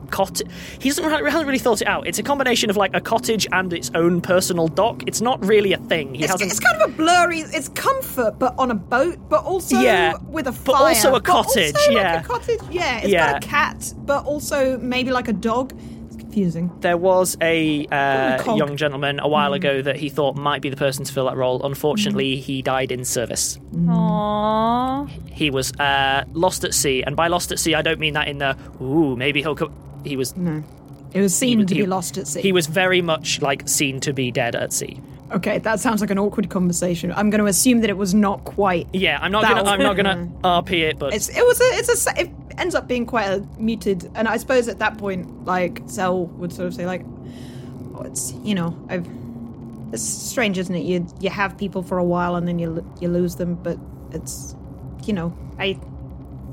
[0.06, 0.48] cottage.
[0.80, 2.06] He doesn't really, hasn't really thought it out.
[2.06, 5.02] It's a combination of like a cottage and its own personal dock.
[5.06, 6.14] It's not really a thing.
[6.14, 6.50] He It's, hasn't.
[6.50, 7.40] it's kind of a blurry.
[7.40, 11.20] It's comfort, but on a boat, but also Yeah, with a fire, but also a
[11.20, 12.20] but also cottage, like yeah.
[12.20, 12.60] a cottage.
[12.70, 13.32] Yeah, it's Yeah.
[13.32, 15.72] got a cat, but also maybe like a dog.
[16.06, 16.70] It's confusing.
[16.80, 19.56] There was a uh, young gentleman a while Mm.
[19.56, 21.64] ago that he thought might be the person to fill that role.
[21.64, 23.58] Unfortunately, he died in service.
[23.74, 25.08] Aww.
[25.32, 28.28] He was uh, lost at sea, and by lost at sea, I don't mean that
[28.28, 29.72] in the ooh maybe he'll come.
[30.06, 30.62] He was No,
[31.12, 32.40] it was seen was- to he- be lost at sea.
[32.42, 35.00] he was very much like seen to be dead at sea.
[35.32, 37.12] Okay, that sounds like an awkward conversation.
[37.12, 38.86] I'm going to assume that it was not quite.
[38.92, 42.06] Yeah, I'm not gonna I'm not gonna RP it, but It's it was a it's
[42.06, 45.82] a it ends up being quite a muted, and I suppose at that point, like
[45.86, 47.02] Cel would sort of say like,
[47.96, 49.06] oh, it's you know I've.
[49.92, 50.84] It's strange, isn't it?
[50.84, 53.78] You you have people for a while and then you you lose them, but
[54.12, 54.54] it's
[55.04, 55.78] you know I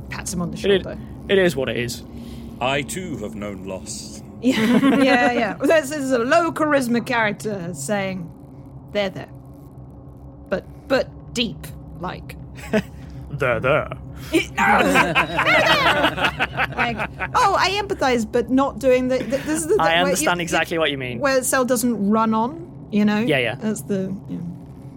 [0.10, 0.98] pats him on the it shoulder.
[1.30, 2.04] it is what it is.
[2.63, 4.21] I too have known loss.
[4.43, 5.54] Yeah, yeah, yeah.
[5.54, 8.30] This is a low charisma character saying,
[8.91, 9.30] "They're there,"
[10.49, 11.65] but but deep,
[12.02, 12.36] like.
[13.32, 13.88] There, there.
[16.76, 16.97] like,
[17.36, 19.17] oh, I empathize, but not doing the.
[19.17, 19.78] the this is the.
[19.80, 21.19] I understand you- exactly what you mean.
[21.19, 23.19] Where Cel doesn't run on, you know.
[23.19, 23.56] Yeah, yeah.
[23.56, 24.15] That's the.
[24.30, 24.38] Yeah.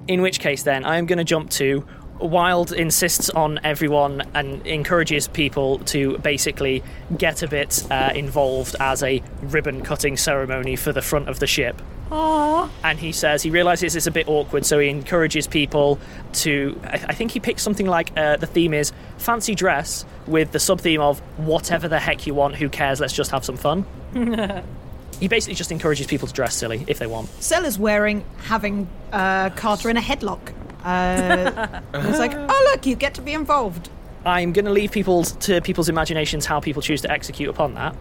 [0.08, 1.86] In which case, then, I am going to jump to
[2.20, 6.82] Wilde insists on everyone and encourages people to basically
[7.16, 11.46] get a bit uh, involved as a ribbon cutting ceremony for the front of the
[11.46, 11.80] ship.
[12.10, 12.70] Aww.
[12.84, 15.98] And he says he realizes it's a bit awkward, so he encourages people
[16.34, 16.80] to.
[16.84, 20.60] I I think he picks something like uh, the theme is fancy dress with the
[20.60, 23.84] sub theme of whatever the heck you want, who cares, let's just have some fun.
[25.20, 27.28] He basically just encourages people to dress silly if they want.
[27.42, 30.52] Cel is wearing having uh, Carter in a headlock.
[30.86, 33.90] Uh, and it's like, oh look, you get to be involved.
[34.24, 37.96] I'm going to leave people to people's imaginations how people choose to execute upon that.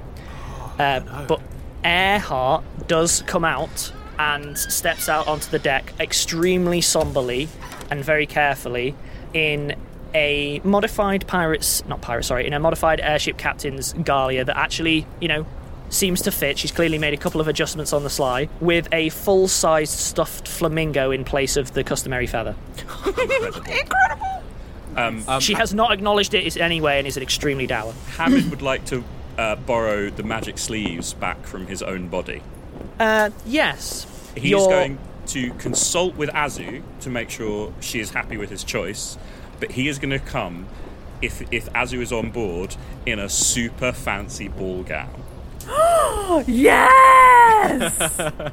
[0.79, 1.41] Uh, But
[1.83, 7.49] Earhart does come out and steps out onto the deck extremely somberly
[7.91, 8.95] and very carefully
[9.33, 9.75] in
[10.13, 15.27] a modified pirates, not pirates, sorry, in a modified airship captain's Galia that actually, you
[15.27, 15.45] know,
[15.89, 16.57] seems to fit.
[16.57, 20.47] She's clearly made a couple of adjustments on the sly with a full sized stuffed
[20.47, 22.55] flamingo in place of the customary feather.
[23.05, 24.43] Incredible.
[24.95, 27.93] Um, she has not acknowledged it in any way and is an extremely dour.
[28.17, 29.03] Hamid would like to
[29.37, 32.41] uh, borrow the magic sleeves back from his own body.
[32.99, 34.07] Uh, yes.
[34.35, 38.49] He You're- is going to consult with Azu to make sure she is happy with
[38.49, 39.17] his choice,
[39.59, 40.67] but he is going to come
[41.21, 45.23] if if Azu is on board in a super fancy ball gown.
[46.47, 47.99] yes!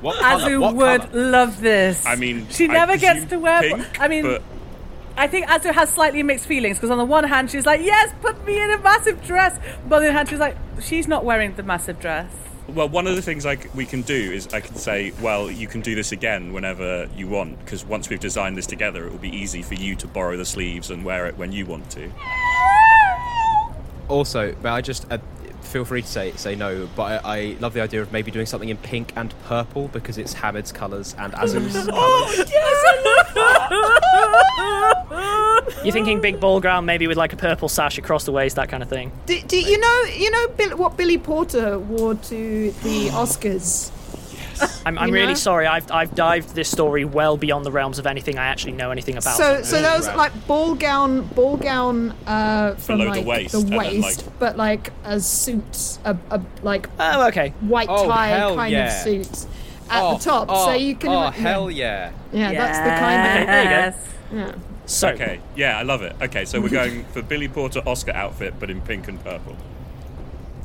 [0.00, 1.30] What Azu what would colour?
[1.30, 2.06] love this.
[2.06, 3.60] I mean, she I never gets to wear.
[3.60, 4.42] pink, I mean, but
[5.16, 8.14] I think Azu has slightly mixed feelings because on the one hand she's like, "Yes,
[8.22, 11.24] put me in a massive dress," but on the other hand she's like, "She's not
[11.26, 12.30] wearing the massive dress."
[12.68, 15.50] well, one of the things I c we can do is I can say, well,
[15.50, 19.10] you can do this again whenever you want, because once we've designed this together, it
[19.10, 21.90] will be easy for you to borrow the sleeves and wear it when you want
[21.90, 22.10] to.
[24.08, 25.06] Also, may I just
[25.60, 28.46] feel free to say say no, but I, I love the idea of maybe doing
[28.46, 32.52] something in pink and purple because it's Hamid's colours and Azu's colours.
[33.72, 34.00] Oh,
[35.84, 38.68] You're thinking big ball ground, maybe with like a purple sash across the waist, that
[38.68, 39.12] kind of thing.
[39.26, 43.90] Do, do you know you know Bill, what Billy Porter wore to the Oscars?
[44.86, 45.34] I'm, I'm really know?
[45.34, 45.66] sorry.
[45.66, 49.16] I've, I've dived this story well beyond the realms of anything I actually know anything
[49.16, 49.36] about.
[49.36, 53.52] So, so that was like ball gown, ball gown uh, from Below the like waist,
[53.52, 57.88] the and then, waist, like- but like a suit, a, a like oh okay, white
[57.90, 58.86] Oh, tie kind yeah.
[58.86, 59.46] of suit
[59.90, 61.10] at Oh, the top, oh, so you can.
[61.10, 61.30] Oh yeah.
[61.32, 62.12] hell yeah!
[62.32, 63.36] Yeah, that's the kind of.
[63.36, 64.36] Okay, there you go.
[64.36, 64.54] Yeah.
[64.86, 66.14] So okay, yeah, I love it.
[66.20, 69.56] Okay, so we're going for Billy Porter Oscar outfit, but in pink and purple.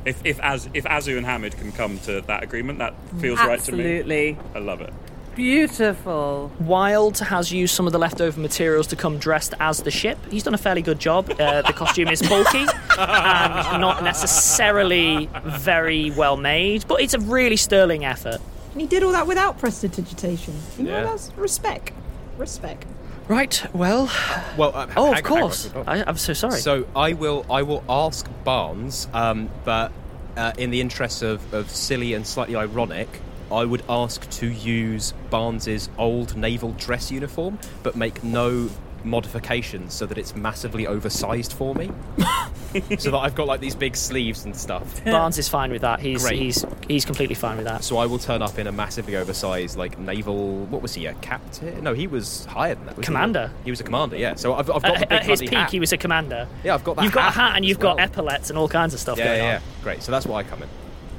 [0.06, 3.60] If if Az if Azu and Hamid can come to that agreement, that feels right
[3.60, 3.98] to me.
[3.98, 4.38] Absolutely.
[4.54, 4.92] I love it.
[5.34, 6.50] Beautiful.
[6.60, 10.16] Wilde has used some of the leftover materials to come dressed as the ship.
[10.30, 11.30] He's done a fairly good job.
[11.38, 12.64] Uh, the costume is bulky
[12.98, 18.40] and not necessarily very well made, but it's a really sterling effort.
[18.72, 20.54] And he did all that without prestidigitation.
[20.78, 21.04] You know, Yeah.
[21.04, 21.92] that's respect.
[22.38, 22.86] Respect.
[23.28, 24.10] Right, well.
[24.56, 25.72] Well, uh, Oh, hang of on, course.
[25.74, 25.84] on.
[25.88, 26.60] I, I'm so sorry.
[26.60, 29.90] So I will I will ask Barnes, um, but
[30.36, 33.08] uh, in the interest of, of silly and slightly ironic,
[33.50, 38.70] I would ask to use Barnes's old naval dress uniform, but make no
[39.06, 41.90] modifications so that it's massively oversized for me,
[42.98, 45.02] so that I've got like these big sleeves and stuff.
[45.04, 46.00] Barnes is fine with that.
[46.00, 46.38] He's Great.
[46.38, 47.84] he's he's completely fine with that.
[47.84, 50.64] So I will turn up in a massively oversized like naval.
[50.66, 51.06] What was he?
[51.06, 51.82] A captain?
[51.82, 52.96] No, he was higher than that.
[52.96, 53.06] wasn't he?
[53.06, 53.50] Commander.
[53.64, 54.16] He was a commander.
[54.16, 54.34] Yeah.
[54.34, 55.70] So I've, I've got the At, big at his peak, hat.
[55.70, 56.48] he was a commander.
[56.64, 58.68] Yeah, I've got that You've got a hat hat and you've got epaulets and all
[58.68, 59.62] kinds of stuff Yeah, going yeah, on.
[59.82, 60.02] Great.
[60.02, 60.68] So that's why I come in.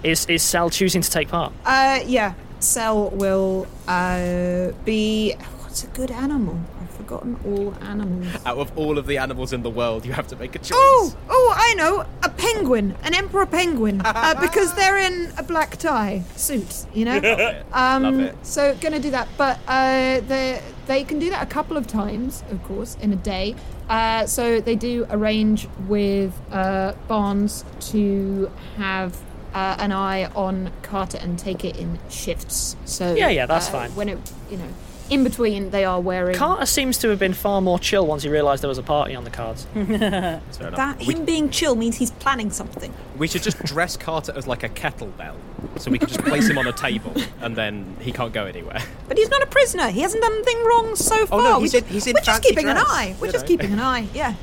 [0.04, 1.52] Is is Cel choosing to take part?
[1.66, 2.34] Uh, yeah.
[2.60, 5.36] Cel will uh, be.
[5.78, 6.60] What's a good animal?
[6.82, 8.26] I've forgotten all animals.
[8.48, 10.72] Out of all of the animals in the world, you have to make a choice.
[10.74, 15.78] Oh, oh, I know, a penguin, an emperor penguin, uh, because they're in a black
[15.78, 16.88] tie suit.
[16.96, 17.20] you know.
[17.20, 17.66] Love it.
[17.74, 18.36] Um, Love it.
[18.42, 22.44] So gonna do that, but uh, they they can do that a couple of times,
[22.50, 23.54] of course, in a day.
[23.88, 29.16] Uh, so they do arrange with uh, Barnes to have
[29.54, 32.76] uh, an eye on Carter and take it in shifts.
[32.86, 33.92] So Yeah, yeah, that's uh, fine.
[33.92, 34.18] When it,
[34.50, 34.70] you know,
[35.10, 38.30] in between they are wearing Carter seems to have been far more chill once he
[38.30, 39.66] realised there was a party on the cards.
[39.74, 40.78] That's fair enough.
[40.78, 41.00] that.
[41.00, 42.94] we, Him being chill means he's planning something.
[43.18, 45.36] we should just dress Carter as like a kettlebell,
[45.78, 48.82] so we can just place him on a table, and then he can't go anywhere.
[49.08, 49.90] But he's not a prisoner.
[49.90, 51.40] He hasn't done anything wrong so far.
[51.40, 53.16] Oh, no, We he's ju- in- he's in We're just fancy keeping an dress, eye.
[53.20, 53.48] We're you just know.
[53.48, 54.08] keeping an eye.
[54.14, 54.34] Yeah.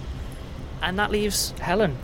[0.83, 1.97] and that leaves Helen.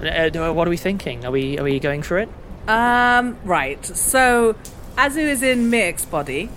[0.00, 1.24] Uh, do- what are we thinking?
[1.24, 2.28] Are we are we going for it?
[2.68, 3.84] Um, right.
[3.84, 4.54] So
[4.96, 6.50] Azu is in Merc's body.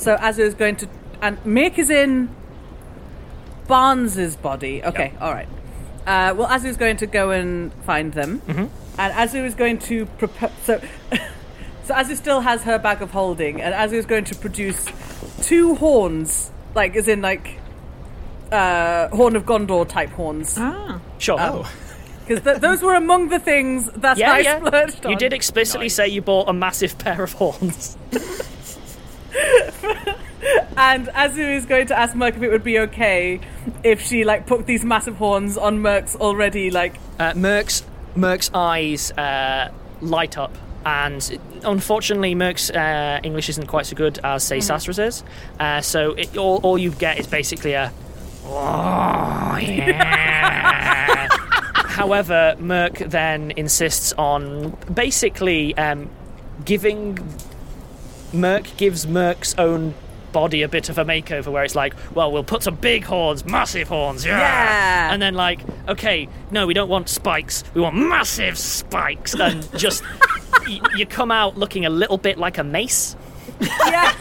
[0.00, 0.88] So Azu is going to
[1.22, 2.34] and Merc is in
[3.68, 4.82] Barnes's body.
[4.82, 5.48] Okay, all right.
[6.06, 8.66] Uh, well, Azu is going to go and find them, Mm-hmm.
[8.98, 10.50] and Azu is going to prepare.
[10.64, 10.80] So,
[11.84, 14.86] so Azu still has her bag of holding, and Azu is going to produce
[15.42, 17.58] two horns, like as in like
[18.50, 20.56] uh, horn of Gondor type horns.
[20.58, 21.00] Ah.
[21.18, 21.38] Sure.
[21.38, 21.70] Oh,
[22.26, 24.58] Because th- those were among the things that yeah, I yeah.
[24.64, 25.10] splurged on.
[25.12, 27.96] You did explicitly say you bought a massive pair of horns.
[30.76, 33.40] And Azu is going to ask Merc if it would be okay
[33.84, 37.84] if she like put these massive horns on Merc's already like Uh, Merc's
[38.16, 39.70] Merc's eyes uh,
[40.00, 40.56] light up,
[40.86, 45.22] and unfortunately, Merc's uh, English isn't quite so good as say Sastra's is.
[45.60, 47.92] Uh, so it, all all you get is basically a.
[48.46, 51.28] Oh, yeah.
[51.74, 56.08] However, Merc then insists on basically um,
[56.64, 57.18] giving.
[58.32, 59.94] Merc gives Merc's own
[60.32, 63.44] body a bit of a makeover where it's like, well, we'll put some big horns,
[63.44, 64.38] massive horns, yeah.
[64.38, 65.12] Yeah.
[65.12, 69.34] And then, like, okay, no, we don't want spikes, we want massive spikes.
[69.34, 70.04] And just,
[70.66, 73.16] y- you come out looking a little bit like a mace.
[73.60, 74.16] Yes.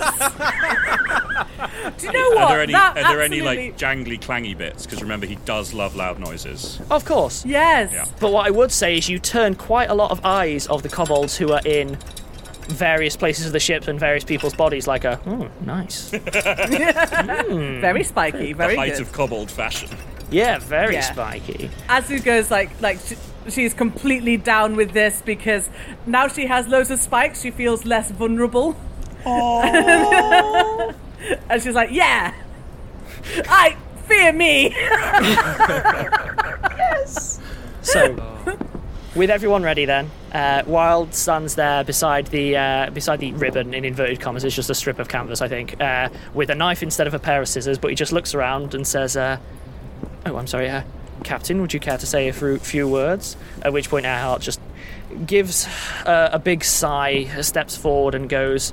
[1.97, 2.37] Do you know what?
[2.43, 4.85] Are there any, that are there any like jangly, clangy bits?
[4.85, 6.79] Because remember, he does love loud noises.
[6.89, 7.45] Of course.
[7.45, 7.91] Yes.
[7.93, 8.05] Yeah.
[8.19, 10.89] But what I would say is you turn quite a lot of eyes of the
[10.89, 11.97] kobolds who are in
[12.69, 16.11] various places of the ship and various people's bodies like a, oh, nice.
[16.19, 17.81] Hmm.
[17.81, 18.53] Very spiky.
[18.53, 19.01] Very the height good.
[19.01, 19.89] of kobold fashion.
[20.31, 21.01] Yeah, very Yeah.
[21.01, 21.69] spiky.
[21.87, 23.15] Azu goes like like she,
[23.49, 25.67] she's completely down with this because
[26.05, 27.41] now she has loads of spikes.
[27.41, 28.75] She feels less vulnerable.
[29.25, 30.95] and
[31.61, 32.33] she's like, yeah,
[33.49, 33.75] I
[34.07, 34.69] fear me.
[36.77, 37.39] yes.
[37.81, 38.57] So, oh.
[39.19, 43.83] With everyone ready, then uh, Wilde stands there beside the uh, beside the ribbon in
[43.83, 44.45] inverted commas.
[44.45, 47.19] It's just a strip of canvas, I think, uh, with a knife instead of a
[47.19, 47.77] pair of scissors.
[47.77, 49.35] But he just looks around and says, uh,
[50.25, 50.83] "Oh, I'm sorry, uh,
[51.25, 51.59] Captain.
[51.59, 54.61] Would you care to say a few, words?" At which point, Earhart just
[55.25, 55.67] gives
[56.05, 58.71] uh, a big sigh, steps forward, and goes,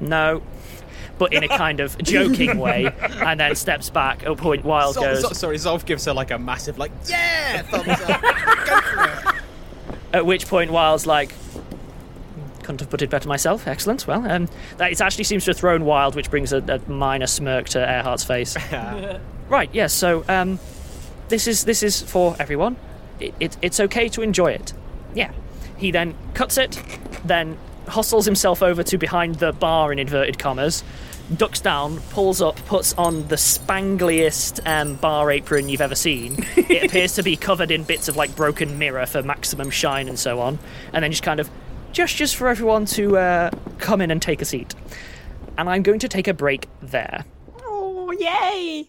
[0.00, 0.42] "No."
[1.18, 4.22] But in a kind of joking way, and then steps back.
[4.24, 6.90] At a point, Wilde Zol- goes, Zol- sorry, Zolf gives her like a massive like
[7.08, 8.20] yeah thumbs up.
[8.66, 9.42] Go for it.
[10.12, 11.32] At which point, Wilde's like,
[12.60, 13.66] couldn't have put it better myself.
[13.66, 14.06] Excellent.
[14.06, 14.48] Well, um,
[14.78, 17.78] that it actually seems to have thrown Wilde, which brings a, a minor smirk to
[17.78, 18.56] Earhart's face.
[19.48, 19.70] right.
[19.72, 19.92] Yes.
[19.92, 20.58] so, um,
[21.28, 22.76] this is this is for everyone.
[23.20, 24.72] It, it, it's okay to enjoy it.
[25.14, 25.32] Yeah.
[25.76, 26.80] He then cuts it,
[27.24, 30.84] then hustles himself over to behind the bar in inverted commas,
[31.36, 36.36] ducks down, pulls up, puts on the spangliest um, bar apron you've ever seen.
[36.56, 40.18] it appears to be covered in bits of like broken mirror for maximum shine and
[40.18, 40.58] so on,
[40.92, 41.50] and then just kind of
[41.92, 44.74] gestures for everyone to uh, come in and take a seat.
[45.56, 47.24] And I'm going to take a break there.
[47.62, 48.88] Oh, yay!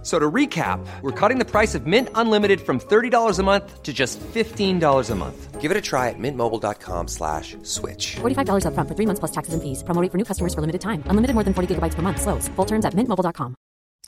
[0.00, 3.82] F- So to recap, we're cutting the price of Mint Unlimited from $30 a month
[3.82, 5.60] to just $15 a month.
[5.60, 8.16] Give it a try at mintmobile.com slash switch.
[8.20, 9.82] $45 upfront for three months plus taxes and fees.
[9.84, 11.02] Promo rate for new customers for limited time.
[11.06, 12.22] Unlimited more than 40 gigabytes per month.
[12.22, 12.48] Slows.
[12.56, 13.54] Full terms at mintmobile.com.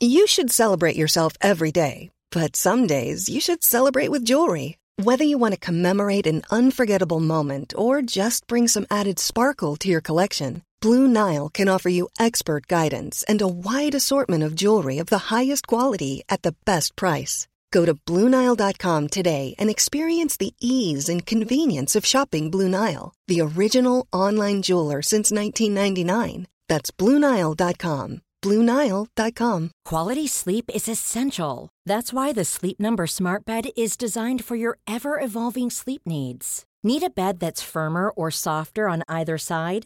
[0.01, 4.77] You should celebrate yourself every day, but some days you should celebrate with jewelry.
[4.97, 9.87] Whether you want to commemorate an unforgettable moment or just bring some added sparkle to
[9.89, 14.97] your collection, Blue Nile can offer you expert guidance and a wide assortment of jewelry
[14.99, 17.47] of the highest quality at the best price.
[17.71, 23.39] Go to BlueNile.com today and experience the ease and convenience of shopping Blue Nile, the
[23.39, 26.47] original online jeweler since 1999.
[26.67, 28.21] That's BlueNile.com.
[28.41, 29.71] BlueNile.com.
[29.85, 31.69] Quality sleep is essential.
[31.85, 36.65] That's why the Sleep Number Smart Bed is designed for your ever evolving sleep needs.
[36.83, 39.85] Need a bed that's firmer or softer on either side?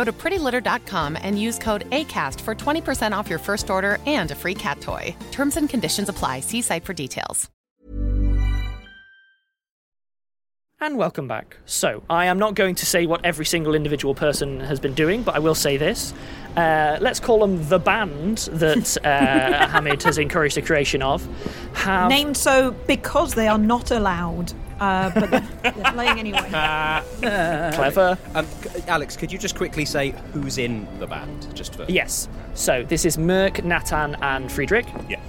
[0.00, 4.34] Go to prettylitter.com and use code ACAST for 20% off your first order and a
[4.34, 5.14] free cat toy.
[5.30, 6.40] Terms and conditions apply.
[6.40, 7.50] See site for details.
[10.80, 11.58] And welcome back.
[11.66, 15.22] So, I am not going to say what every single individual person has been doing,
[15.22, 16.14] but I will say this.
[16.56, 21.28] Uh, let's call them the band that uh, Hamid has encouraged the creation of.
[21.74, 24.54] Have Named so because they are not allowed.
[24.80, 26.40] Uh, but they're, they're playing anyway.
[27.20, 28.18] Clever.
[28.34, 31.54] Um, c- Alex, could you just quickly say who's in the band?
[31.54, 32.28] Just for Yes.
[32.54, 34.86] So this is Merc, Natan, and Friedrich.
[35.08, 35.20] Yeah.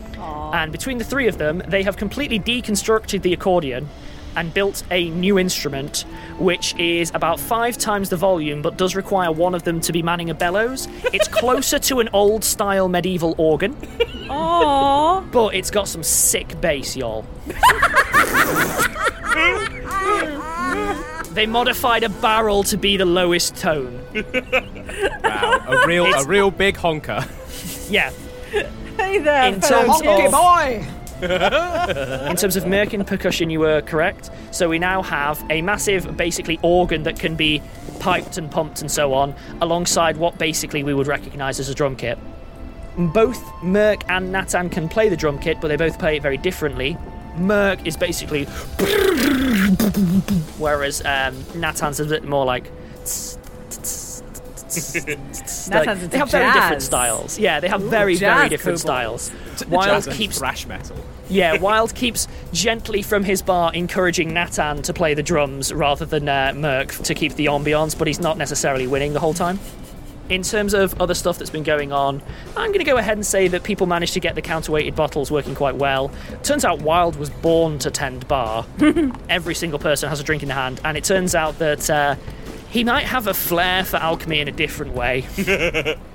[0.53, 3.89] And between the three of them, they have completely deconstructed the accordion
[4.35, 6.05] and built a new instrument,
[6.39, 10.01] which is about five times the volume, but does require one of them to be
[10.01, 10.87] manning a bellows.
[11.11, 13.73] It's closer to an old style medieval organ,
[14.29, 15.29] Aww.
[15.31, 17.25] but it's got some sick bass, y'all.
[21.33, 24.01] They modified a barrel to be the lowest tone.
[25.23, 27.25] wow, a real a real big honker.
[27.89, 28.11] Yeah.
[28.97, 30.25] Hey there, In fellow terms kids.
[30.25, 30.85] of- boy!
[31.21, 34.29] In terms of Merkin percussion, you were correct.
[34.51, 37.61] So we now have a massive, basically, organ that can be
[37.99, 41.95] piped and pumped and so on, alongside what basically we would recognise as a drum
[41.95, 42.17] kit.
[42.97, 46.37] Both Merc and Natan can play the drum kit, but they both play it very
[46.37, 46.97] differently.
[47.37, 48.45] Merc is basically,
[50.57, 52.71] whereas um, Natan's a bit more like.
[55.69, 57.37] Like, they have very different styles.
[57.37, 59.19] Yeah, they have Ooh, very, very different kobold.
[59.19, 59.67] styles.
[59.67, 60.95] Wilde keeps thrash metal.
[61.27, 66.29] yeah, Wilde keeps gently from his bar encouraging Natan to play the drums rather than
[66.29, 69.59] uh, Merc to keep the ambiance, but he's not necessarily winning the whole time.
[70.31, 72.21] In terms of other stuff that's been going on,
[72.55, 75.29] I'm going to go ahead and say that people managed to get the counterweighted bottles
[75.29, 76.09] working quite well.
[76.41, 78.65] Turns out Wilde was born to tend bar.
[79.29, 82.15] Every single person has a drink in the hand, and it turns out that uh,
[82.69, 85.27] he might have a flair for alchemy in a different way.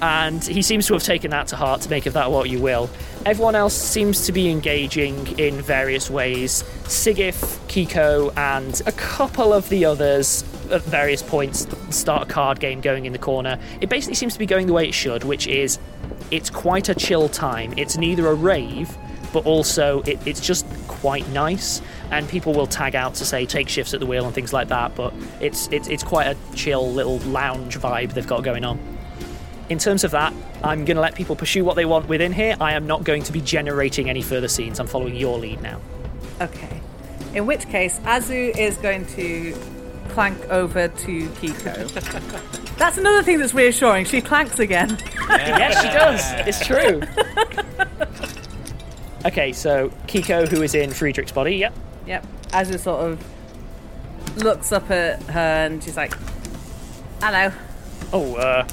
[0.00, 2.60] and he seems to have taken that to heart to make of that what you
[2.60, 2.88] will.
[3.26, 6.62] Everyone else seems to be engaging in various ways.
[6.84, 10.42] Sigif, Kiko, and a couple of the others
[10.72, 13.60] at various points start a card game going in the corner.
[13.80, 15.78] It basically seems to be going the way it should, which is
[16.32, 17.72] it's quite a chill time.
[17.76, 18.98] It's neither a rave,
[19.32, 21.80] but also it, it's just quite nice.
[22.10, 24.66] And people will tag out to say take shifts at the wheel and things like
[24.68, 24.96] that.
[24.96, 28.80] But it's it's it's quite a chill little lounge vibe they've got going on.
[29.68, 32.56] In terms of that, I'm going to let people pursue what they want within here.
[32.60, 34.80] I am not going to be generating any further scenes.
[34.80, 35.80] I'm following your lead now.
[36.40, 36.79] Okay.
[37.34, 39.56] In which case, Azu is going to
[40.08, 42.76] clank over to Kiko.
[42.76, 44.04] that's another thing that's reassuring.
[44.04, 44.98] She clanks again.
[45.28, 46.46] yes, she does.
[46.48, 47.02] It's true.
[49.22, 51.74] Okay, so Kiko, who is in Friedrich's body, yep.
[52.06, 52.26] Yep.
[52.52, 56.14] Azu sort of looks up at her and she's like,
[57.20, 57.52] "Hello."
[58.14, 58.66] Oh, uh,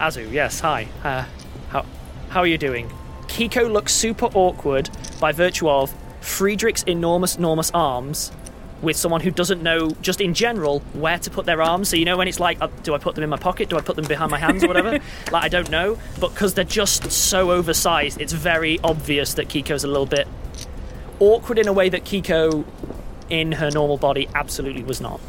[0.00, 0.88] Azu, yes, hi.
[1.02, 1.26] Uh,
[1.68, 1.84] how,
[2.30, 2.90] how are you doing?
[3.26, 4.88] Kiko looks super awkward
[5.20, 5.92] by virtue of
[6.24, 8.32] Friedrich's enormous, enormous arms
[8.82, 11.88] with someone who doesn't know, just in general, where to put their arms.
[11.88, 13.68] So, you know, when it's like, uh, do I put them in my pocket?
[13.68, 14.90] Do I put them behind my hands or whatever?
[15.32, 15.98] like, I don't know.
[16.20, 20.28] But because they're just so oversized, it's very obvious that Kiko's a little bit
[21.20, 22.64] awkward in a way that Kiko,
[23.30, 25.20] in her normal body, absolutely was not.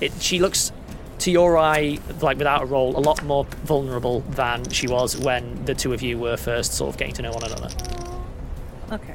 [0.00, 0.72] It, she looks,
[1.20, 5.64] to your eye, like without a roll, a lot more vulnerable than she was when
[5.64, 7.68] the two of you were first sort of getting to know one another.
[8.92, 9.14] Okay.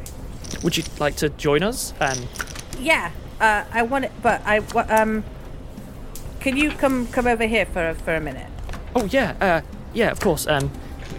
[0.63, 1.93] Would you like to join us?
[1.99, 2.17] Um,
[2.79, 3.11] Yeah.
[3.39, 4.59] Uh, I want it, but I
[4.89, 5.23] um.
[6.41, 8.47] Can you come come over here for for a minute?
[8.95, 9.61] Oh yeah, uh,
[9.93, 10.45] yeah, of course.
[10.45, 10.69] Um,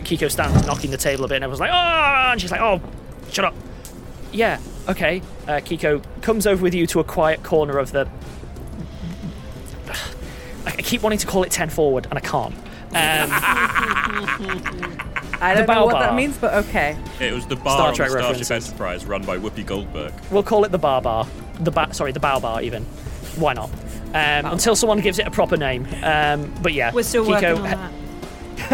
[0.04, 2.80] Kiko stands knocking the table a bit, and everyone's like, "Oh!" and she's like, "Oh,
[3.30, 3.54] shut up."
[4.30, 5.20] Yeah, okay.
[5.48, 8.08] Uh, Kiko comes over with you to a quiet corner of the.
[9.88, 9.96] I
[10.66, 12.54] I keep wanting to call it ten forward, and I can't.
[12.94, 13.30] Um,
[15.42, 16.10] I don't know what Baobab.
[16.10, 16.96] that means, but okay.
[17.20, 18.50] It was the bar Star on Trek the Starship references.
[18.70, 20.12] Enterprise run by Whoopi Goldberg.
[20.30, 21.26] we'll call it the bar bar.
[21.60, 22.84] The ba- sorry, the bow bar even.
[23.36, 23.70] Why not?
[24.14, 25.86] Um, until someone gives it a proper name.
[26.02, 27.92] Um, but yeah, We're still Kiko, working on that.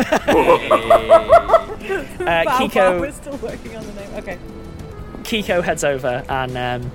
[2.20, 4.14] uh, Bow Kiko, Bow, we're still working on the name.
[4.16, 4.38] Okay.
[5.22, 6.90] Kiko heads over and um,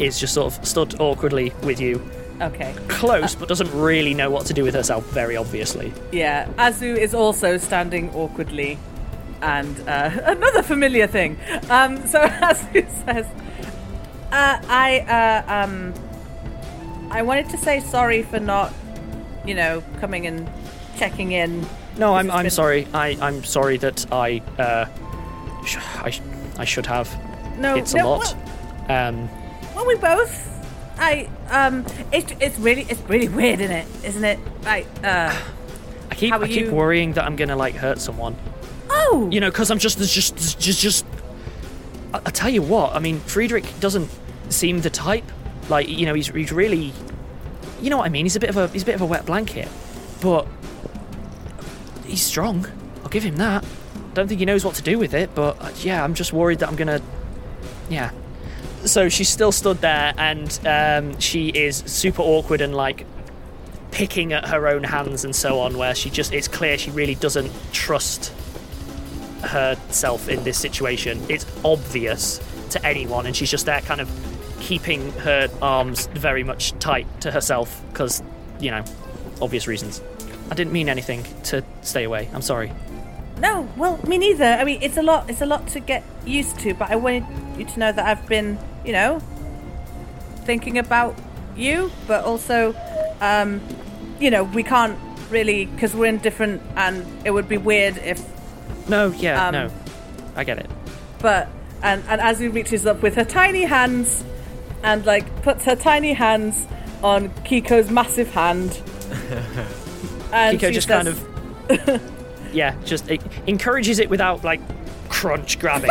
[0.00, 2.00] is just sort of stood awkwardly with you,
[2.42, 2.74] Okay.
[2.88, 5.04] close, but doesn't really know what to do with herself.
[5.10, 5.92] Very obviously.
[6.12, 6.46] Yeah.
[6.58, 8.78] Azu is also standing awkwardly,
[9.40, 11.38] and uh, another familiar thing.
[11.70, 12.04] Um.
[12.06, 13.26] So Azu says,
[14.32, 15.94] uh, "I uh, um,
[17.10, 18.72] I wanted to say sorry for not,
[19.44, 20.48] you know, coming and
[20.96, 21.66] checking in.
[21.98, 22.86] No, I'm, I'm been- sorry.
[22.94, 24.86] I, I'm sorry that I, uh,
[25.66, 26.22] sh- I, sh-
[26.58, 27.06] I should have.
[27.58, 28.34] No, it's a no, lot.
[28.88, 29.28] Um,
[29.76, 30.48] Well, we both.
[31.02, 33.86] I um, it's it's really it's really weird, isn't it?
[34.04, 34.38] Isn't it?
[34.62, 35.34] Like uh,
[36.10, 38.36] I keep, I keep you- worrying that I'm gonna like hurt someone.
[38.90, 41.06] oh, You know, because I'm just, just, just, just, just.
[42.14, 42.94] I, I tell you what.
[42.94, 44.08] I mean, Friedrich doesn't
[44.48, 45.24] seem the type.
[45.68, 46.92] Like, you know, he's, he's really.
[47.80, 48.24] You know what I mean?
[48.26, 49.68] He's a bit of a, he's a bit of a wet blanket,
[50.20, 50.46] but
[52.06, 52.66] he's strong.
[53.02, 53.64] I'll give him that.
[54.14, 56.60] Don't think he knows what to do with it, but uh, yeah, I'm just worried
[56.60, 57.00] that I'm gonna.
[57.90, 58.10] Yeah.
[58.84, 63.06] So she's still stood there, and um, she is super awkward and like
[63.90, 65.78] picking at her own hands and so on.
[65.78, 68.32] Where she just, it's clear she really doesn't trust
[69.42, 71.20] herself in this situation.
[71.28, 74.10] It's obvious to anyone, and she's just there, kind of
[74.60, 78.22] keeping her arms very much tight to herself because,
[78.60, 78.84] you know,
[79.40, 80.00] obvious reasons.
[80.50, 82.28] I didn't mean anything to stay away.
[82.32, 82.72] I'm sorry.
[83.38, 84.44] No, well, me neither.
[84.44, 85.28] I mean, it's a lot.
[85.28, 86.74] It's a lot to get used to.
[86.74, 87.24] But I wanted
[87.56, 89.20] you to know that I've been, you know,
[90.44, 91.16] thinking about
[91.56, 92.74] you, but also,
[93.20, 93.60] um,
[94.20, 94.98] you know, we can't
[95.30, 98.20] really because we're in different, and it would be weird if.
[98.88, 99.70] No, yeah, Um, no.
[100.34, 100.70] I get it.
[101.20, 101.48] But
[101.82, 104.24] and and Azu reaches up with her tiny hands,
[104.82, 106.66] and like puts her tiny hands
[107.02, 108.80] on Kiko's massive hand.
[110.32, 112.12] and Kiko just says- kind of.
[112.52, 114.60] yeah, just it encourages it without, like,
[115.08, 115.90] crunch grabbing.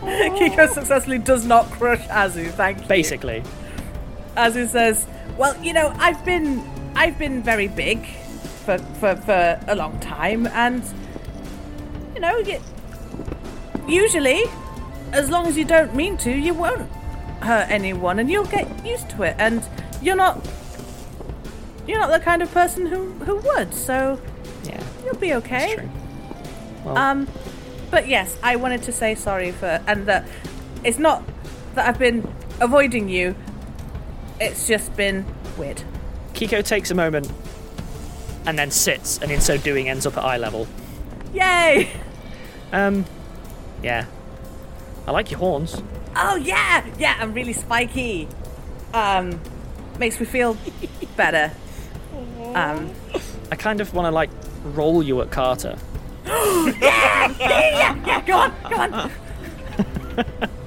[0.38, 2.50] Kiko successfully does not crush Azu.
[2.52, 2.86] Thank you.
[2.86, 3.42] Basically.
[4.36, 8.06] Azu says, "Well, you know, I've been I've been very big
[8.64, 10.82] for for, for a long time, and
[12.14, 12.60] you know, you,
[13.86, 14.44] usually,
[15.12, 16.90] as long as you don't mean to, you won't
[17.42, 19.36] hurt anyone, and you'll get used to it.
[19.38, 19.62] And
[20.00, 20.46] you're not
[21.86, 23.74] you're not the kind of person who who would.
[23.74, 24.20] So
[24.64, 25.74] yeah, you'll be okay.
[25.74, 25.90] true.
[26.84, 27.28] Well- um,
[27.90, 30.26] but yes, I wanted to say sorry for, and that
[30.84, 31.22] it's not
[31.74, 33.34] that I've been avoiding you.
[34.40, 35.26] It's just been
[35.58, 35.82] weird.
[36.32, 37.30] Kiko takes a moment
[38.46, 40.66] and then sits, and in so doing ends up at eye level.
[41.34, 41.90] Yay!
[42.72, 43.04] Um,
[43.82, 44.06] yeah.
[45.06, 45.82] I like your horns.
[46.16, 48.28] Oh yeah, yeah, I'm really spiky.
[48.94, 49.40] Um,
[49.98, 50.56] makes me feel
[51.16, 51.52] better.
[52.54, 52.90] Um,
[53.52, 54.30] I kind of want to like
[54.64, 55.76] roll you at Carter.
[56.30, 58.20] Yeah, yeah, yeah, yeah.
[58.26, 59.10] Go on, go on.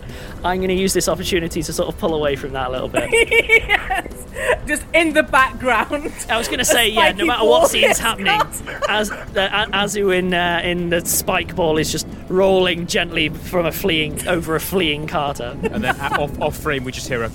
[0.44, 2.90] I'm going to use this opportunity to sort of pull away from that a little
[2.90, 3.10] bit.
[3.14, 4.26] yes.
[4.68, 6.12] Just in the background.
[6.30, 8.42] I was going to say, yeah, no matter what scene's happening,
[8.90, 13.72] as uh, Azu in uh, in the spike ball is just rolling gently from a
[13.72, 15.58] fleeing over a fleeing Carter.
[15.64, 17.32] And then off, off frame, we just hear a.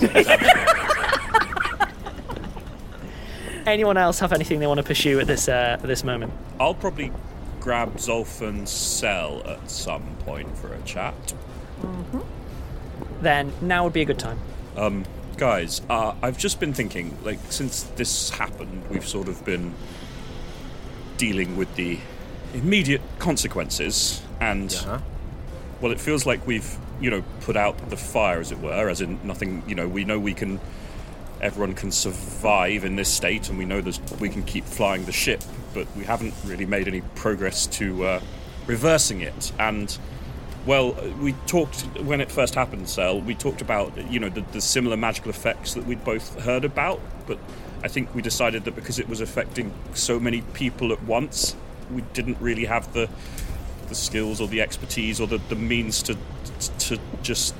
[3.66, 6.32] Anyone else have anything they want to pursue at this uh, at this moment?
[6.60, 7.12] I'll probably
[7.60, 11.14] grab Zolfan's Cel at some point for a chat.
[13.22, 14.38] Then now would be a good time.
[14.76, 15.06] Um,
[15.38, 19.74] guys, uh, I've just been thinking, like, since this happened, we've sort of been
[21.16, 21.98] dealing with the
[22.52, 24.76] immediate consequences, and
[25.80, 29.00] well, it feels like we've, you know, put out the fire, as it were, as
[29.00, 29.62] in nothing.
[29.66, 30.60] You know, we know we can,
[31.44, 35.12] everyone can survive in this state, and we know that we can keep flying the
[35.12, 38.20] ship, but we haven't really made any progress to uh,
[38.66, 39.96] reversing it, and.
[40.66, 43.20] Well, we talked when it first happened, Cel.
[43.20, 47.02] We talked about you know the, the similar magical effects that we'd both heard about,
[47.26, 47.38] but
[47.82, 51.54] I think we decided that because it was affecting so many people at once,
[51.92, 53.10] we didn't really have the
[53.88, 56.16] the skills or the expertise or the, the means to
[56.78, 57.54] to just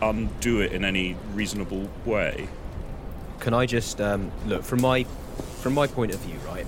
[0.00, 2.48] undo it in any reasonable way.
[3.40, 5.04] Can I just um, look from my
[5.60, 6.66] from my point of view, right?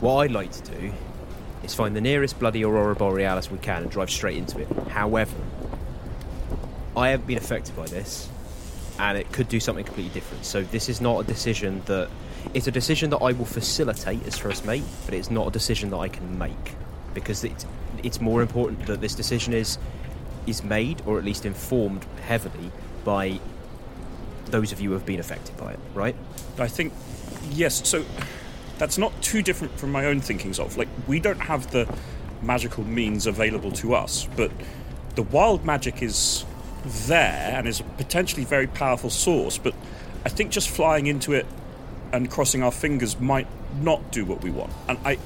[0.00, 0.92] What I'd like to do
[1.62, 4.68] is find the nearest bloody aurora borealis we can and drive straight into it.
[4.88, 5.36] However,
[6.96, 8.28] I haven't been affected by this,
[8.98, 10.44] and it could do something completely different.
[10.44, 12.08] So this is not a decision that
[12.54, 15.90] it's a decision that I will facilitate as first mate, but it's not a decision
[15.90, 16.74] that I can make
[17.14, 17.66] because it's
[18.02, 19.78] it's more important that this decision is
[20.46, 22.70] is made or at least informed heavily
[23.04, 23.40] by
[24.46, 26.16] those of you who have been affected by it, right?
[26.58, 26.92] I think
[27.50, 27.86] yes.
[27.88, 28.04] So
[28.78, 31.88] that's not too different from my own thinkings of like we don't have the
[32.42, 34.50] magical means available to us, but
[35.14, 36.44] the wild magic is
[36.84, 39.58] there and is a potentially very powerful source.
[39.58, 39.74] But
[40.24, 41.46] I think just flying into it
[42.12, 43.46] and crossing our fingers might
[43.80, 44.72] not do what we want.
[44.88, 45.18] And I,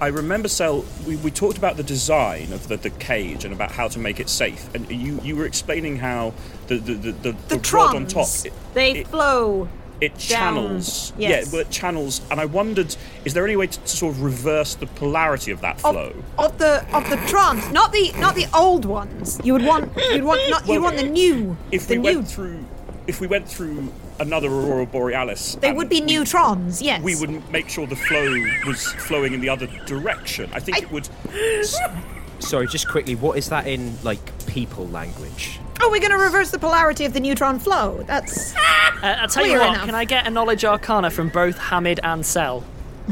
[0.00, 3.70] I remember, Cel, we, we talked about the design of the, the cage and about
[3.72, 4.72] how to make it safe.
[4.74, 6.34] And you, you were explaining how
[6.66, 9.68] the the, the, the, The, the rod on top it, they flow.
[10.02, 10.18] it down.
[10.18, 11.14] channels.
[11.16, 11.46] Yes.
[11.46, 12.20] Yeah, well, it channels.
[12.30, 12.94] And I wondered,
[13.24, 16.12] is there any way to, to sort of reverse the polarity of that flow?
[16.38, 19.40] Of the of the trons, not the not the old ones.
[19.44, 21.56] You would want you'd want not you want the new.
[21.72, 22.64] if the we new went through,
[23.06, 27.02] if we went through another aurora borealis, they would be neutrons, yes.
[27.02, 28.32] We would make sure the flow
[28.66, 30.50] was flowing in the other direction.
[30.52, 31.08] I think it would.
[32.38, 35.58] Sorry, just quickly, what is that in like people language?
[35.80, 38.02] Oh, we're going to reverse the polarity of the neutron flow.
[38.06, 38.54] That's.
[38.56, 38.60] Uh,
[39.02, 39.68] I'll tell you Clear what.
[39.74, 39.84] enough.
[39.86, 42.64] Can I get a knowledge arcana from both Hamid and Cel?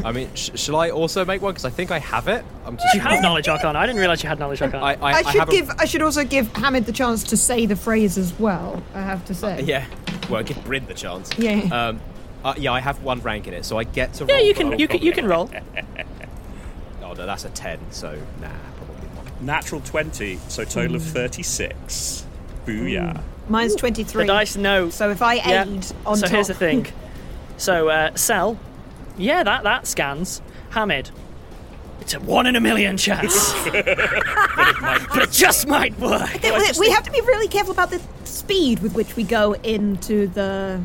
[0.02, 1.52] I mean, sh- shall I also make one?
[1.52, 2.44] Because I think I have it.
[2.66, 3.78] I'm just You have knowledge arcana.
[3.78, 4.84] I didn't realize you had knowledge arcana.
[4.84, 5.70] I, I, I, should have give.
[5.78, 8.82] I should also give Hamid the chance to say the phrase as well.
[8.94, 9.62] I have to say.
[9.62, 9.86] Yeah.
[10.28, 11.30] Well, give Bryn the chance.
[11.38, 11.60] Yeah.
[11.70, 12.00] Um,
[12.42, 14.24] uh, yeah, I have one rank in it, so I get to.
[14.26, 15.50] Yeah, roll, you can- I'll you can- you can roll.
[17.02, 17.78] oh no, that's a ten.
[17.90, 19.42] So nah, probably not.
[19.42, 22.26] Natural 20, so total of 36.
[22.66, 23.22] Booyah.
[23.48, 24.24] Mine's twenty three.
[24.24, 24.90] The dice know.
[24.90, 25.64] So if I Yeah.
[25.64, 26.30] aid on so top.
[26.30, 26.86] here's the thing.
[27.56, 28.58] So uh, Cel,
[29.16, 30.42] yeah, that that scans.
[30.70, 31.10] Hamid,
[32.00, 33.74] it's a one in a million chance, but,
[35.22, 36.22] it just might work.
[36.22, 39.22] I think we- we have to be really careful about the speed with which we
[39.22, 40.82] go into the.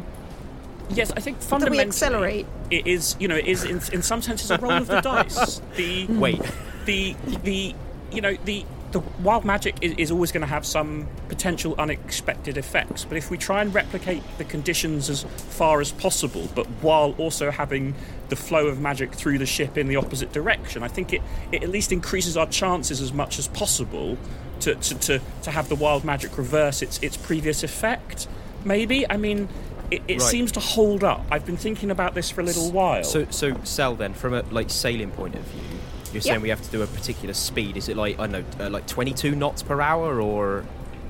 [0.92, 1.78] Yes, I think fundamentally.
[1.78, 2.46] that we fundamentally accelerate.
[2.72, 3.16] it is.
[3.20, 5.62] You know, it is in, in some senses a roll of the dice.
[5.76, 6.20] The hmm.
[6.20, 6.42] Wait.
[6.86, 7.76] the the
[8.12, 12.58] you know the the wild magic is, is always going to have some potential unexpected
[12.58, 13.06] effects.
[13.06, 17.52] But if we try and replicate the conditions as far as possible, but while also
[17.52, 17.94] having
[18.30, 21.22] the flow of magic through the ship in the opposite direction, I think it,
[21.52, 24.18] it at least increases our chances as much as possible
[24.62, 28.28] to, to, to, to have the wild magic reverse its its previous effect.
[28.66, 29.50] Maybe I mean.
[29.92, 30.22] It, it Right.
[30.22, 31.26] seems to hold up.
[31.32, 33.04] I've been thinking about this for a little while.
[33.04, 35.79] So, so Cel, then, from a like sailing point of view,
[36.14, 37.78] you're saying we have to do a particular speed.
[37.78, 40.66] Is it like I don't know, uh, like 22 knots per hour, or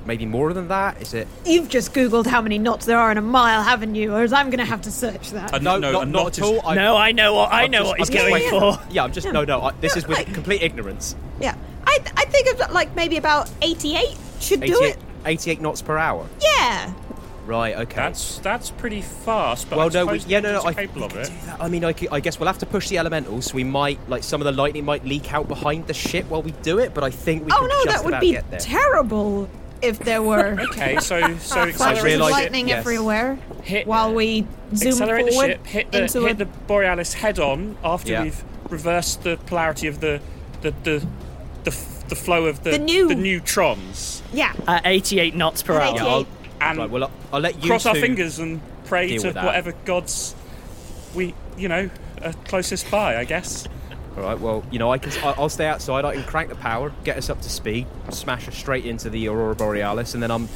[0.05, 1.01] maybe more than that?
[1.01, 1.27] Is it?
[1.45, 4.13] You've just googled how many knots there are in a mile, haven't you?
[4.13, 5.53] Or is I'm going to have to search that.
[5.53, 6.65] Uh, no, no, not, a not at all.
[6.67, 8.79] I- No, I know what I I'm know just- what he's I'm going waiting- for.
[8.91, 9.61] Yeah, I'm just no, no.
[9.61, 11.15] I, this is with complete ignorance.
[11.39, 14.97] Yeah, I I think of like maybe about 88 should do it.
[15.25, 16.25] 88 knots per hour.
[16.41, 16.93] Yeah.
[17.49, 17.75] Right.
[17.75, 17.95] Okay.
[17.95, 19.69] That's that's pretty fast.
[19.71, 20.61] But well, I no, we, yeah, no, no.
[20.61, 21.31] I, engines are capable of it.
[21.59, 23.53] I mean, I, I guess we'll have to push the elementals.
[23.55, 26.51] We might, like, some of the lightning might leak out behind the ship while we
[26.61, 26.93] do it.
[26.93, 29.49] But I think we oh can no, just that would be terrible
[29.81, 32.79] if there were Okay, so so flashes of accelerate the realised- lightning yes.
[32.79, 34.45] everywhere Hit- while we
[34.75, 38.11] zoom accelerate the forward ship, hit the into hit a the Borealis head on after
[38.11, 38.23] Yeah.
[38.23, 40.21] we've reversed the polarity of the
[40.61, 41.07] the the
[41.63, 44.53] the, f- the flow of the The new- neutrons yeah.
[44.67, 46.25] At 88 knots per At hour.
[46.61, 46.65] 88.
[46.65, 49.73] I'll, and right, well, I'll, I'll let you cross our fingers and pray to whatever
[49.85, 50.35] gods
[51.15, 51.89] we you know
[52.23, 53.17] are closest by.
[53.17, 53.67] I guess.
[54.17, 54.39] All right.
[54.39, 55.11] Well, you know, I can.
[55.23, 56.03] I- I'll stay outside.
[56.05, 59.27] I can crank the power, get us up to speed, smash us straight into the
[59.27, 60.49] Aurora Borealis, and then I'm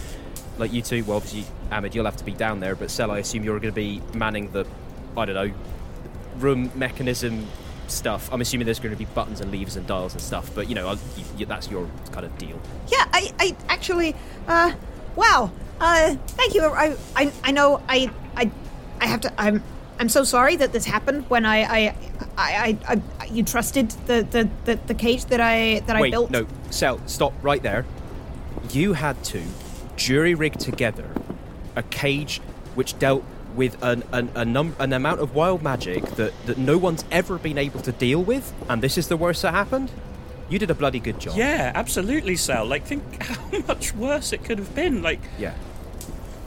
[0.57, 1.03] like you two.
[1.05, 3.71] Well, obviously, Ahmed, you'll have to be down there, but Cel, I assume you're going
[3.73, 4.65] to be manning the,
[5.15, 5.53] I don't know,
[6.37, 7.47] room mechanism
[7.87, 8.29] stuff.
[8.31, 10.75] I'm assuming there's going to be buttons and levers and dials and stuff, but you
[10.75, 12.59] know, I'll, you, you, that's your kind of deal.
[12.89, 14.15] Yeah, I, I actually,
[14.47, 14.73] uh,
[15.15, 16.63] wow, uh, thank you.
[16.63, 18.51] I, I, I know I, I,
[18.99, 19.33] I have to.
[19.41, 19.63] I'm,
[19.99, 21.95] I'm so sorry that this happened when I, I,
[22.37, 26.31] I, I, I you trusted the, the, the, the cage that I, that I built.
[26.31, 27.85] no, Cel, stop right there.
[28.71, 29.41] You had to
[29.95, 31.09] jury rig together
[31.75, 32.39] a cage
[32.75, 33.23] which dealt
[33.55, 37.37] with an an, a num- an amount of wild magic that, that no one's ever
[37.37, 39.91] been able to deal with, and this is the worst that happened.
[40.53, 41.35] You did a bloody good job.
[41.35, 42.67] Yeah, absolutely, Cel.
[42.67, 45.01] Like, think how much worse it could have been.
[45.01, 45.55] Like, Yeah.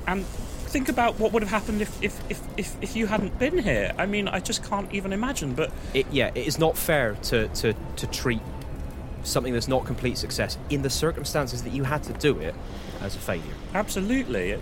[0.07, 3.59] and think about what would have happened if if, if, if if you hadn't been
[3.59, 3.93] here.
[3.99, 5.55] I mean, I just can't even imagine.
[5.55, 8.41] But It, yeah, it is not fair to, to, to treat
[9.25, 12.55] something that's not complete success in the circumstances that you had to do it
[13.01, 13.55] as a failure.
[13.75, 14.57] absolutely,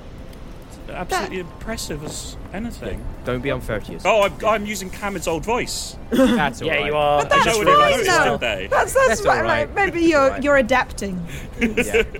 [0.88, 3.04] it, absolutely impressive as anything.
[3.24, 4.32] Don't be unfair to yourself.
[4.42, 5.96] Oh, I'm, I'm using Hamid's old voice.
[6.10, 6.86] That's all Yeah, right.
[6.86, 7.22] you are.
[7.22, 8.38] But that's no fine, noticed, though.
[8.38, 8.70] did?
[8.70, 9.38] That's that's, That's fine.
[9.38, 9.74] all right.
[9.74, 10.42] Maybe That's you're all right.
[10.42, 11.26] you're adapting.
[11.60, 12.02] Yeah.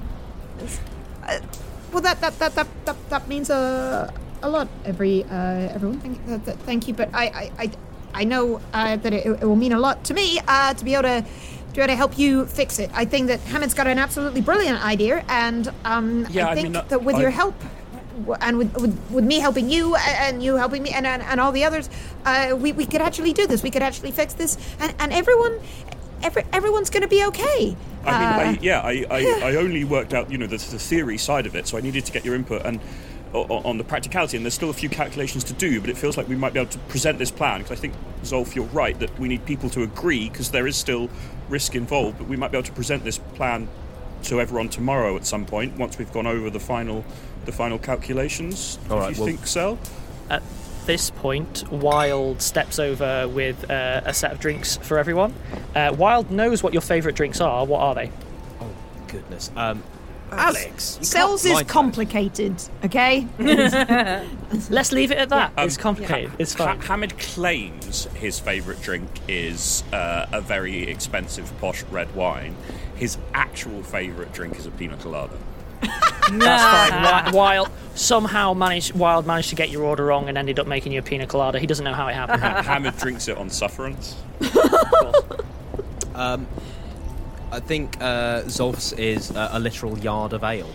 [1.93, 4.12] Well, that that that that that, that means a
[4.43, 4.69] a lot.
[4.85, 5.31] Every uh,
[5.75, 6.95] everyone, thank, that, that, thank you.
[6.95, 7.71] But I I I,
[8.15, 10.95] I know uh, that it, it will mean a lot to me uh, to be
[10.95, 11.25] able to.
[11.75, 14.41] To be able to help you fix it, I think that Hamid's got an absolutely
[14.41, 17.59] brilliant idea, and um, Yeah, I I think mean, uh, that with I- your help,
[17.59, 17.74] w-
[18.41, 21.53] and with, with with me helping you, and you helping me, and and, and all
[21.53, 21.89] the others,
[22.25, 23.62] uh, we we could actually do this.
[23.62, 25.59] We could actually fix this, and and everyone,
[26.23, 27.77] every everyone's going to be okay.
[28.07, 30.79] I mean, Uh, I, yeah, I, I, I only worked out, you know, the, the
[30.79, 32.81] theory side of it, so I needed to get your input and
[33.35, 34.37] on the practicality.
[34.37, 36.61] And there's still a few calculations to do, but it feels like we might be
[36.61, 39.69] able to present this plan because I think Zolf, you're right that we need people
[39.71, 41.11] to agree because there is still
[41.49, 42.19] risk involved.
[42.19, 43.69] But we might be able to present this plan
[44.25, 47.05] to everyone tomorrow at some point once we've gone over the final,
[47.47, 48.78] the final calculations.
[48.90, 49.78] All if right, you well- think so?
[50.30, 50.42] At
[50.86, 55.32] this point, Wilde steps over with uh, a set of drinks for everyone.
[55.74, 57.64] Uh, Wilde knows what your favourite drinks are.
[57.66, 58.11] What are they?
[58.61, 58.70] Oh,
[59.09, 59.51] goodness.
[59.57, 59.82] Um,
[60.32, 61.72] Alex, Cel's is mind that.
[61.72, 63.26] complicated, okay?
[64.70, 65.53] Let's leave it at that.
[65.57, 66.32] Um, it's complicated.
[66.38, 66.80] It's Ha- fine.
[66.80, 72.57] Hamid claims his favourite drink is uh, a very expensive posh red wine.
[72.97, 75.38] His actual favourite drink is a pina colada.
[75.85, 77.03] That's fine.
[77.03, 78.93] Wi- Wilde somehow managed.
[78.95, 81.59] Wilde managed to get your order wrong and ended up making you a pina colada.
[81.59, 82.43] He doesn't know how it happened.
[82.43, 84.16] Hamid drinks it on sufferance.
[86.14, 86.47] Um,
[87.51, 90.70] I think uh, Zolf's is uh, a literal yard of ale.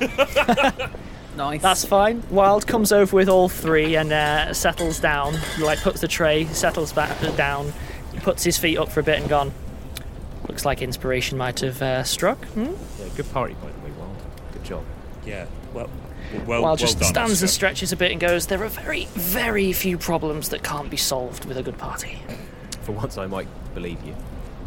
[1.36, 1.60] Nice.
[1.60, 2.22] That's fine.
[2.30, 5.34] Wilde comes over with all three and uh, settles down.
[5.60, 7.74] Like puts the tray, settles back down,
[8.22, 9.52] puts his feet up for a bit and gone.
[10.48, 12.42] Looks like inspiration might have uh, struck.
[12.46, 12.64] Hmm?
[12.64, 13.85] Yeah, good party, by the way, Wilde.
[13.85, 13.85] Good
[14.66, 14.84] job.
[15.24, 15.88] Yeah, well,
[16.46, 19.06] well, Wilde just well done, stands and stretches a bit and goes, There are very,
[19.14, 22.18] very few problems that can't be solved with a good party.
[22.82, 24.14] For once, I might believe you.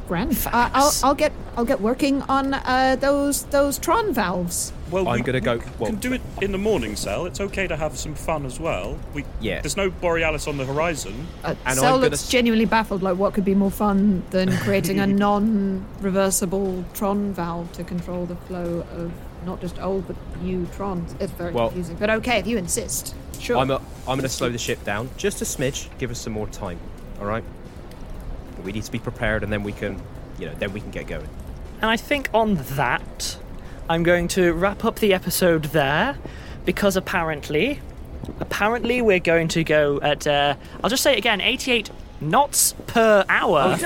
[0.08, 0.32] Grand.
[0.48, 4.74] Uh, I'll, I'll get I'll get working on uh, those those Tron valves.
[4.90, 7.28] Well, I'm we, gonna go- we well- can do it in the morning, Cel.
[7.28, 8.98] It's okay to have some fun as well.
[9.14, 9.62] We, Yeah.
[9.62, 11.28] There's no Borealis on the horizon.
[11.44, 13.04] Uh, And Cel I'm gonna looks genuinely baffled.
[13.04, 18.36] Like, what could be more fun than creating a non-reversible Tron valve to control the
[18.36, 19.12] flow of
[19.50, 21.20] not just old but new Trons?
[21.20, 21.98] It's very Well- confusing.
[22.00, 23.16] But okay, if you insist.
[23.40, 23.58] Sure.
[23.58, 23.78] I'm, a,
[24.08, 25.88] I'm going to slow the ship down just a smidge.
[25.98, 26.78] Give us some more time.
[27.20, 27.44] All right.
[28.64, 30.02] We need to be prepared, and then we can,
[30.38, 31.28] you know, then we can get going.
[31.82, 33.38] And I think on that,
[33.90, 36.18] I'm going to wrap up the episode there
[36.66, 37.80] because apparently,
[38.42, 40.28] apparently we're going to go at.
[40.28, 41.90] Uh, I'll just say it again: 88
[42.20, 43.78] knots per hour.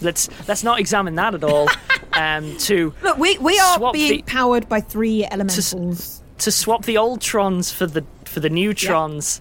[0.00, 1.68] Let's let's not examine that at all.
[2.14, 6.22] um, to Look, we, we are being the- powered by three elementals.
[6.38, 9.40] to swap the old trons for the for the neutrons.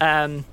[0.00, 0.44] Um,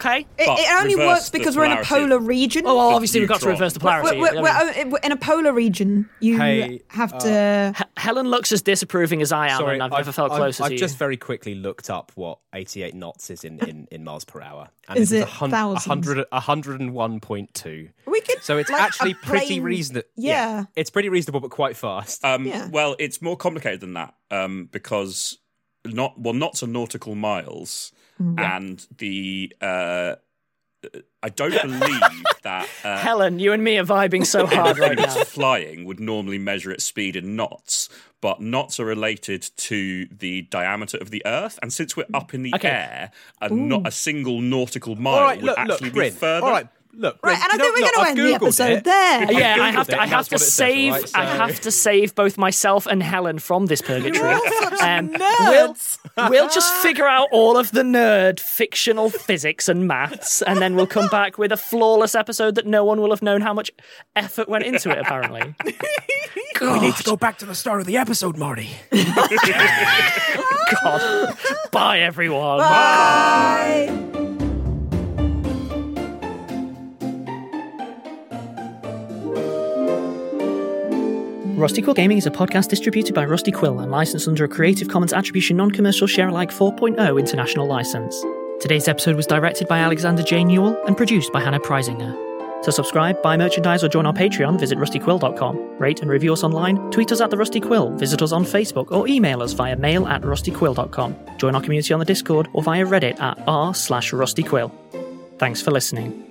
[0.00, 2.62] okay, It, it only works because we're in a polar region.
[2.66, 4.18] Oh, well, obviously we've got to reverse the polarity.
[4.18, 6.08] We're, we're- we're- we're in a polar region.
[6.20, 7.74] You Hey, have uh, to.
[7.78, 10.64] H- Helen looks as disapproving as I am, Sorry, and I've, never felt I've, closer
[10.64, 10.78] I've to you.
[10.78, 14.68] just very quickly looked up what 88 knots is in, in, in miles per hour.
[14.88, 15.86] And Is it it a hun- thousands?
[15.86, 17.90] 100, 101.2.
[18.06, 18.42] we could.
[18.42, 20.08] So it's like, actually pretty plane- reasonable.
[20.16, 20.64] Yeah.
[20.76, 22.24] It's pretty reasonable, but quite fast.
[22.24, 22.68] Um, Yeah.
[22.68, 25.38] Well, it's more complicated than that um, because
[25.84, 28.38] not well, knots are nautical miles, Mm.
[28.38, 30.16] and the uh,
[31.22, 35.24] I don't believe that uh, Helen, you and me are vibing so hard right now.
[35.24, 37.88] flying would normally measure its speed in knots,
[38.22, 42.42] but knots are related to the diameter of the Earth, and since we're up in
[42.42, 42.68] the Okay.
[42.68, 43.10] air,
[43.42, 46.12] a, not a single nautical mile All right, would look, actually look, be Bryn.
[46.12, 46.46] further.
[46.46, 48.84] All right, look, Right, Bryn, and I think we're going to end the episode it.
[48.84, 49.32] there.
[49.32, 49.94] Yeah, I have to.
[49.94, 50.92] it, I have to what it says, save.
[50.92, 51.10] right?
[51.14, 54.32] I have to save both myself and Helen from this purgatory.
[54.34, 55.98] all such Um, nerds.
[56.16, 60.74] We'll, we'll just figure out all of the nerd fictional physics and maths, and then
[60.76, 63.70] we'll come back with a flawless episode that no one will have known how much
[64.16, 64.98] effort went into it.
[64.98, 65.54] Apparently,
[66.60, 68.70] We need to go back to the start of the episode, Marty.
[70.82, 71.36] God.
[71.72, 72.58] Bye, everyone.
[72.58, 74.10] Bye.
[81.60, 84.88] Rusty Quill Gaming is a podcast distributed by Rusty Quill and licensed under a Creative
[84.88, 88.18] Commons Attribution Non-Commercial Share-alike 4.0 international license.
[88.60, 90.42] Today's episode was directed by Alexander J.
[90.42, 92.62] Newall and produced by Hannah Preisinger.
[92.62, 95.78] To subscribe, buy merchandise, or join our Patreon, visit rustyquill.com.
[95.78, 98.90] Rate and review us online, tweet us at The Rusty Quill, visit us on Facebook,
[98.90, 101.14] or email us via mail at rustyquill.com.
[101.36, 104.72] Join our community on the Discord or via Reddit at r slash rustyquill.
[105.38, 106.24] Thanks for listening.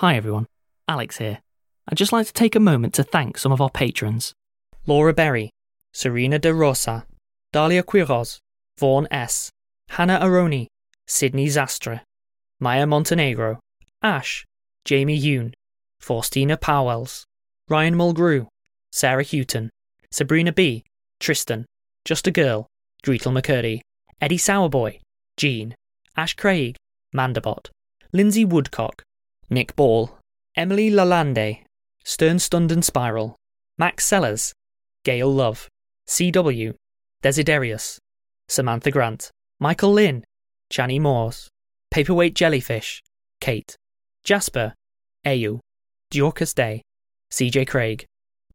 [0.00, 0.44] Hi everyone,
[0.86, 1.38] Alex here.
[1.88, 4.34] I'd just like to take a moment to thank some of our patrons
[4.86, 5.48] Laura Berry,
[5.94, 7.06] Serena De Rosa,
[7.54, 8.36] Dalia Quiroz,
[8.78, 9.50] Vaughan S.,
[9.88, 10.66] Hannah Aroni,
[11.06, 12.02] Sydney Zastra,
[12.60, 13.58] Maya Montenegro,
[14.02, 14.44] Ash,
[14.84, 15.54] Jamie Yoon,
[15.98, 17.24] Faustina Powells,
[17.70, 18.48] Ryan Mulgrew,
[18.92, 19.70] Sarah Houghton,
[20.10, 20.84] Sabrina B.,
[21.20, 21.64] Tristan,
[22.04, 22.66] Just a Girl,
[23.02, 23.80] Gretel McCurdy,
[24.20, 25.00] Eddie Sourboy,
[25.38, 25.74] Jean,
[26.18, 26.76] Ash Craig,
[27.14, 27.70] Mandabot,
[28.12, 29.02] Lindsay Woodcock,
[29.48, 30.18] Nick Ball,
[30.56, 31.62] Emily Lalande,
[32.04, 33.36] Stern and Spiral,
[33.78, 34.52] Max Sellers,
[35.04, 35.68] Gail Love,
[36.08, 36.74] CW,
[37.22, 37.98] Desiderius,
[38.48, 39.30] Samantha Grant,
[39.60, 40.24] Michael Lynn,
[40.72, 41.48] Channy Moores,
[41.90, 43.02] Paperweight Jellyfish,
[43.40, 43.76] Kate,
[44.24, 44.74] Jasper,
[45.24, 45.60] Ayu,
[46.10, 46.82] Dorcas Day,
[47.32, 48.04] CJ Craig,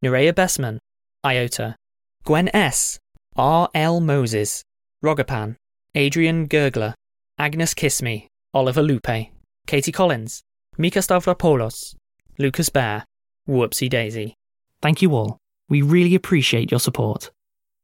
[0.02, 0.78] Nerea Bessman,
[1.24, 1.76] Iota,
[2.24, 2.98] Gwen S.,
[3.36, 3.68] R.
[3.74, 4.00] L.
[4.00, 4.62] Moses,
[5.04, 5.56] Rogapan,
[5.94, 6.94] Adrian Gurgler,
[7.38, 9.30] Agnes Kissme, Oliver Lupe,
[9.66, 10.42] Katie Collins,
[10.78, 11.94] Mika Stavropoulos,
[12.38, 13.04] Lucas Bear,
[13.48, 14.36] Whoopsie Daisy.
[14.80, 15.38] Thank you all.
[15.68, 17.30] We really appreciate your support.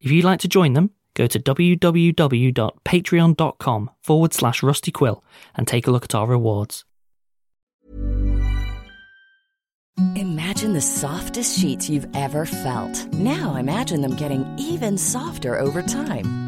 [0.01, 5.21] If you'd like to join them, go to www.patreon.com forward slash rustyquill
[5.55, 6.87] and take a look at our rewards.
[10.15, 13.13] Imagine the softest sheets you've ever felt.
[13.15, 16.48] Now imagine them getting even softer over time.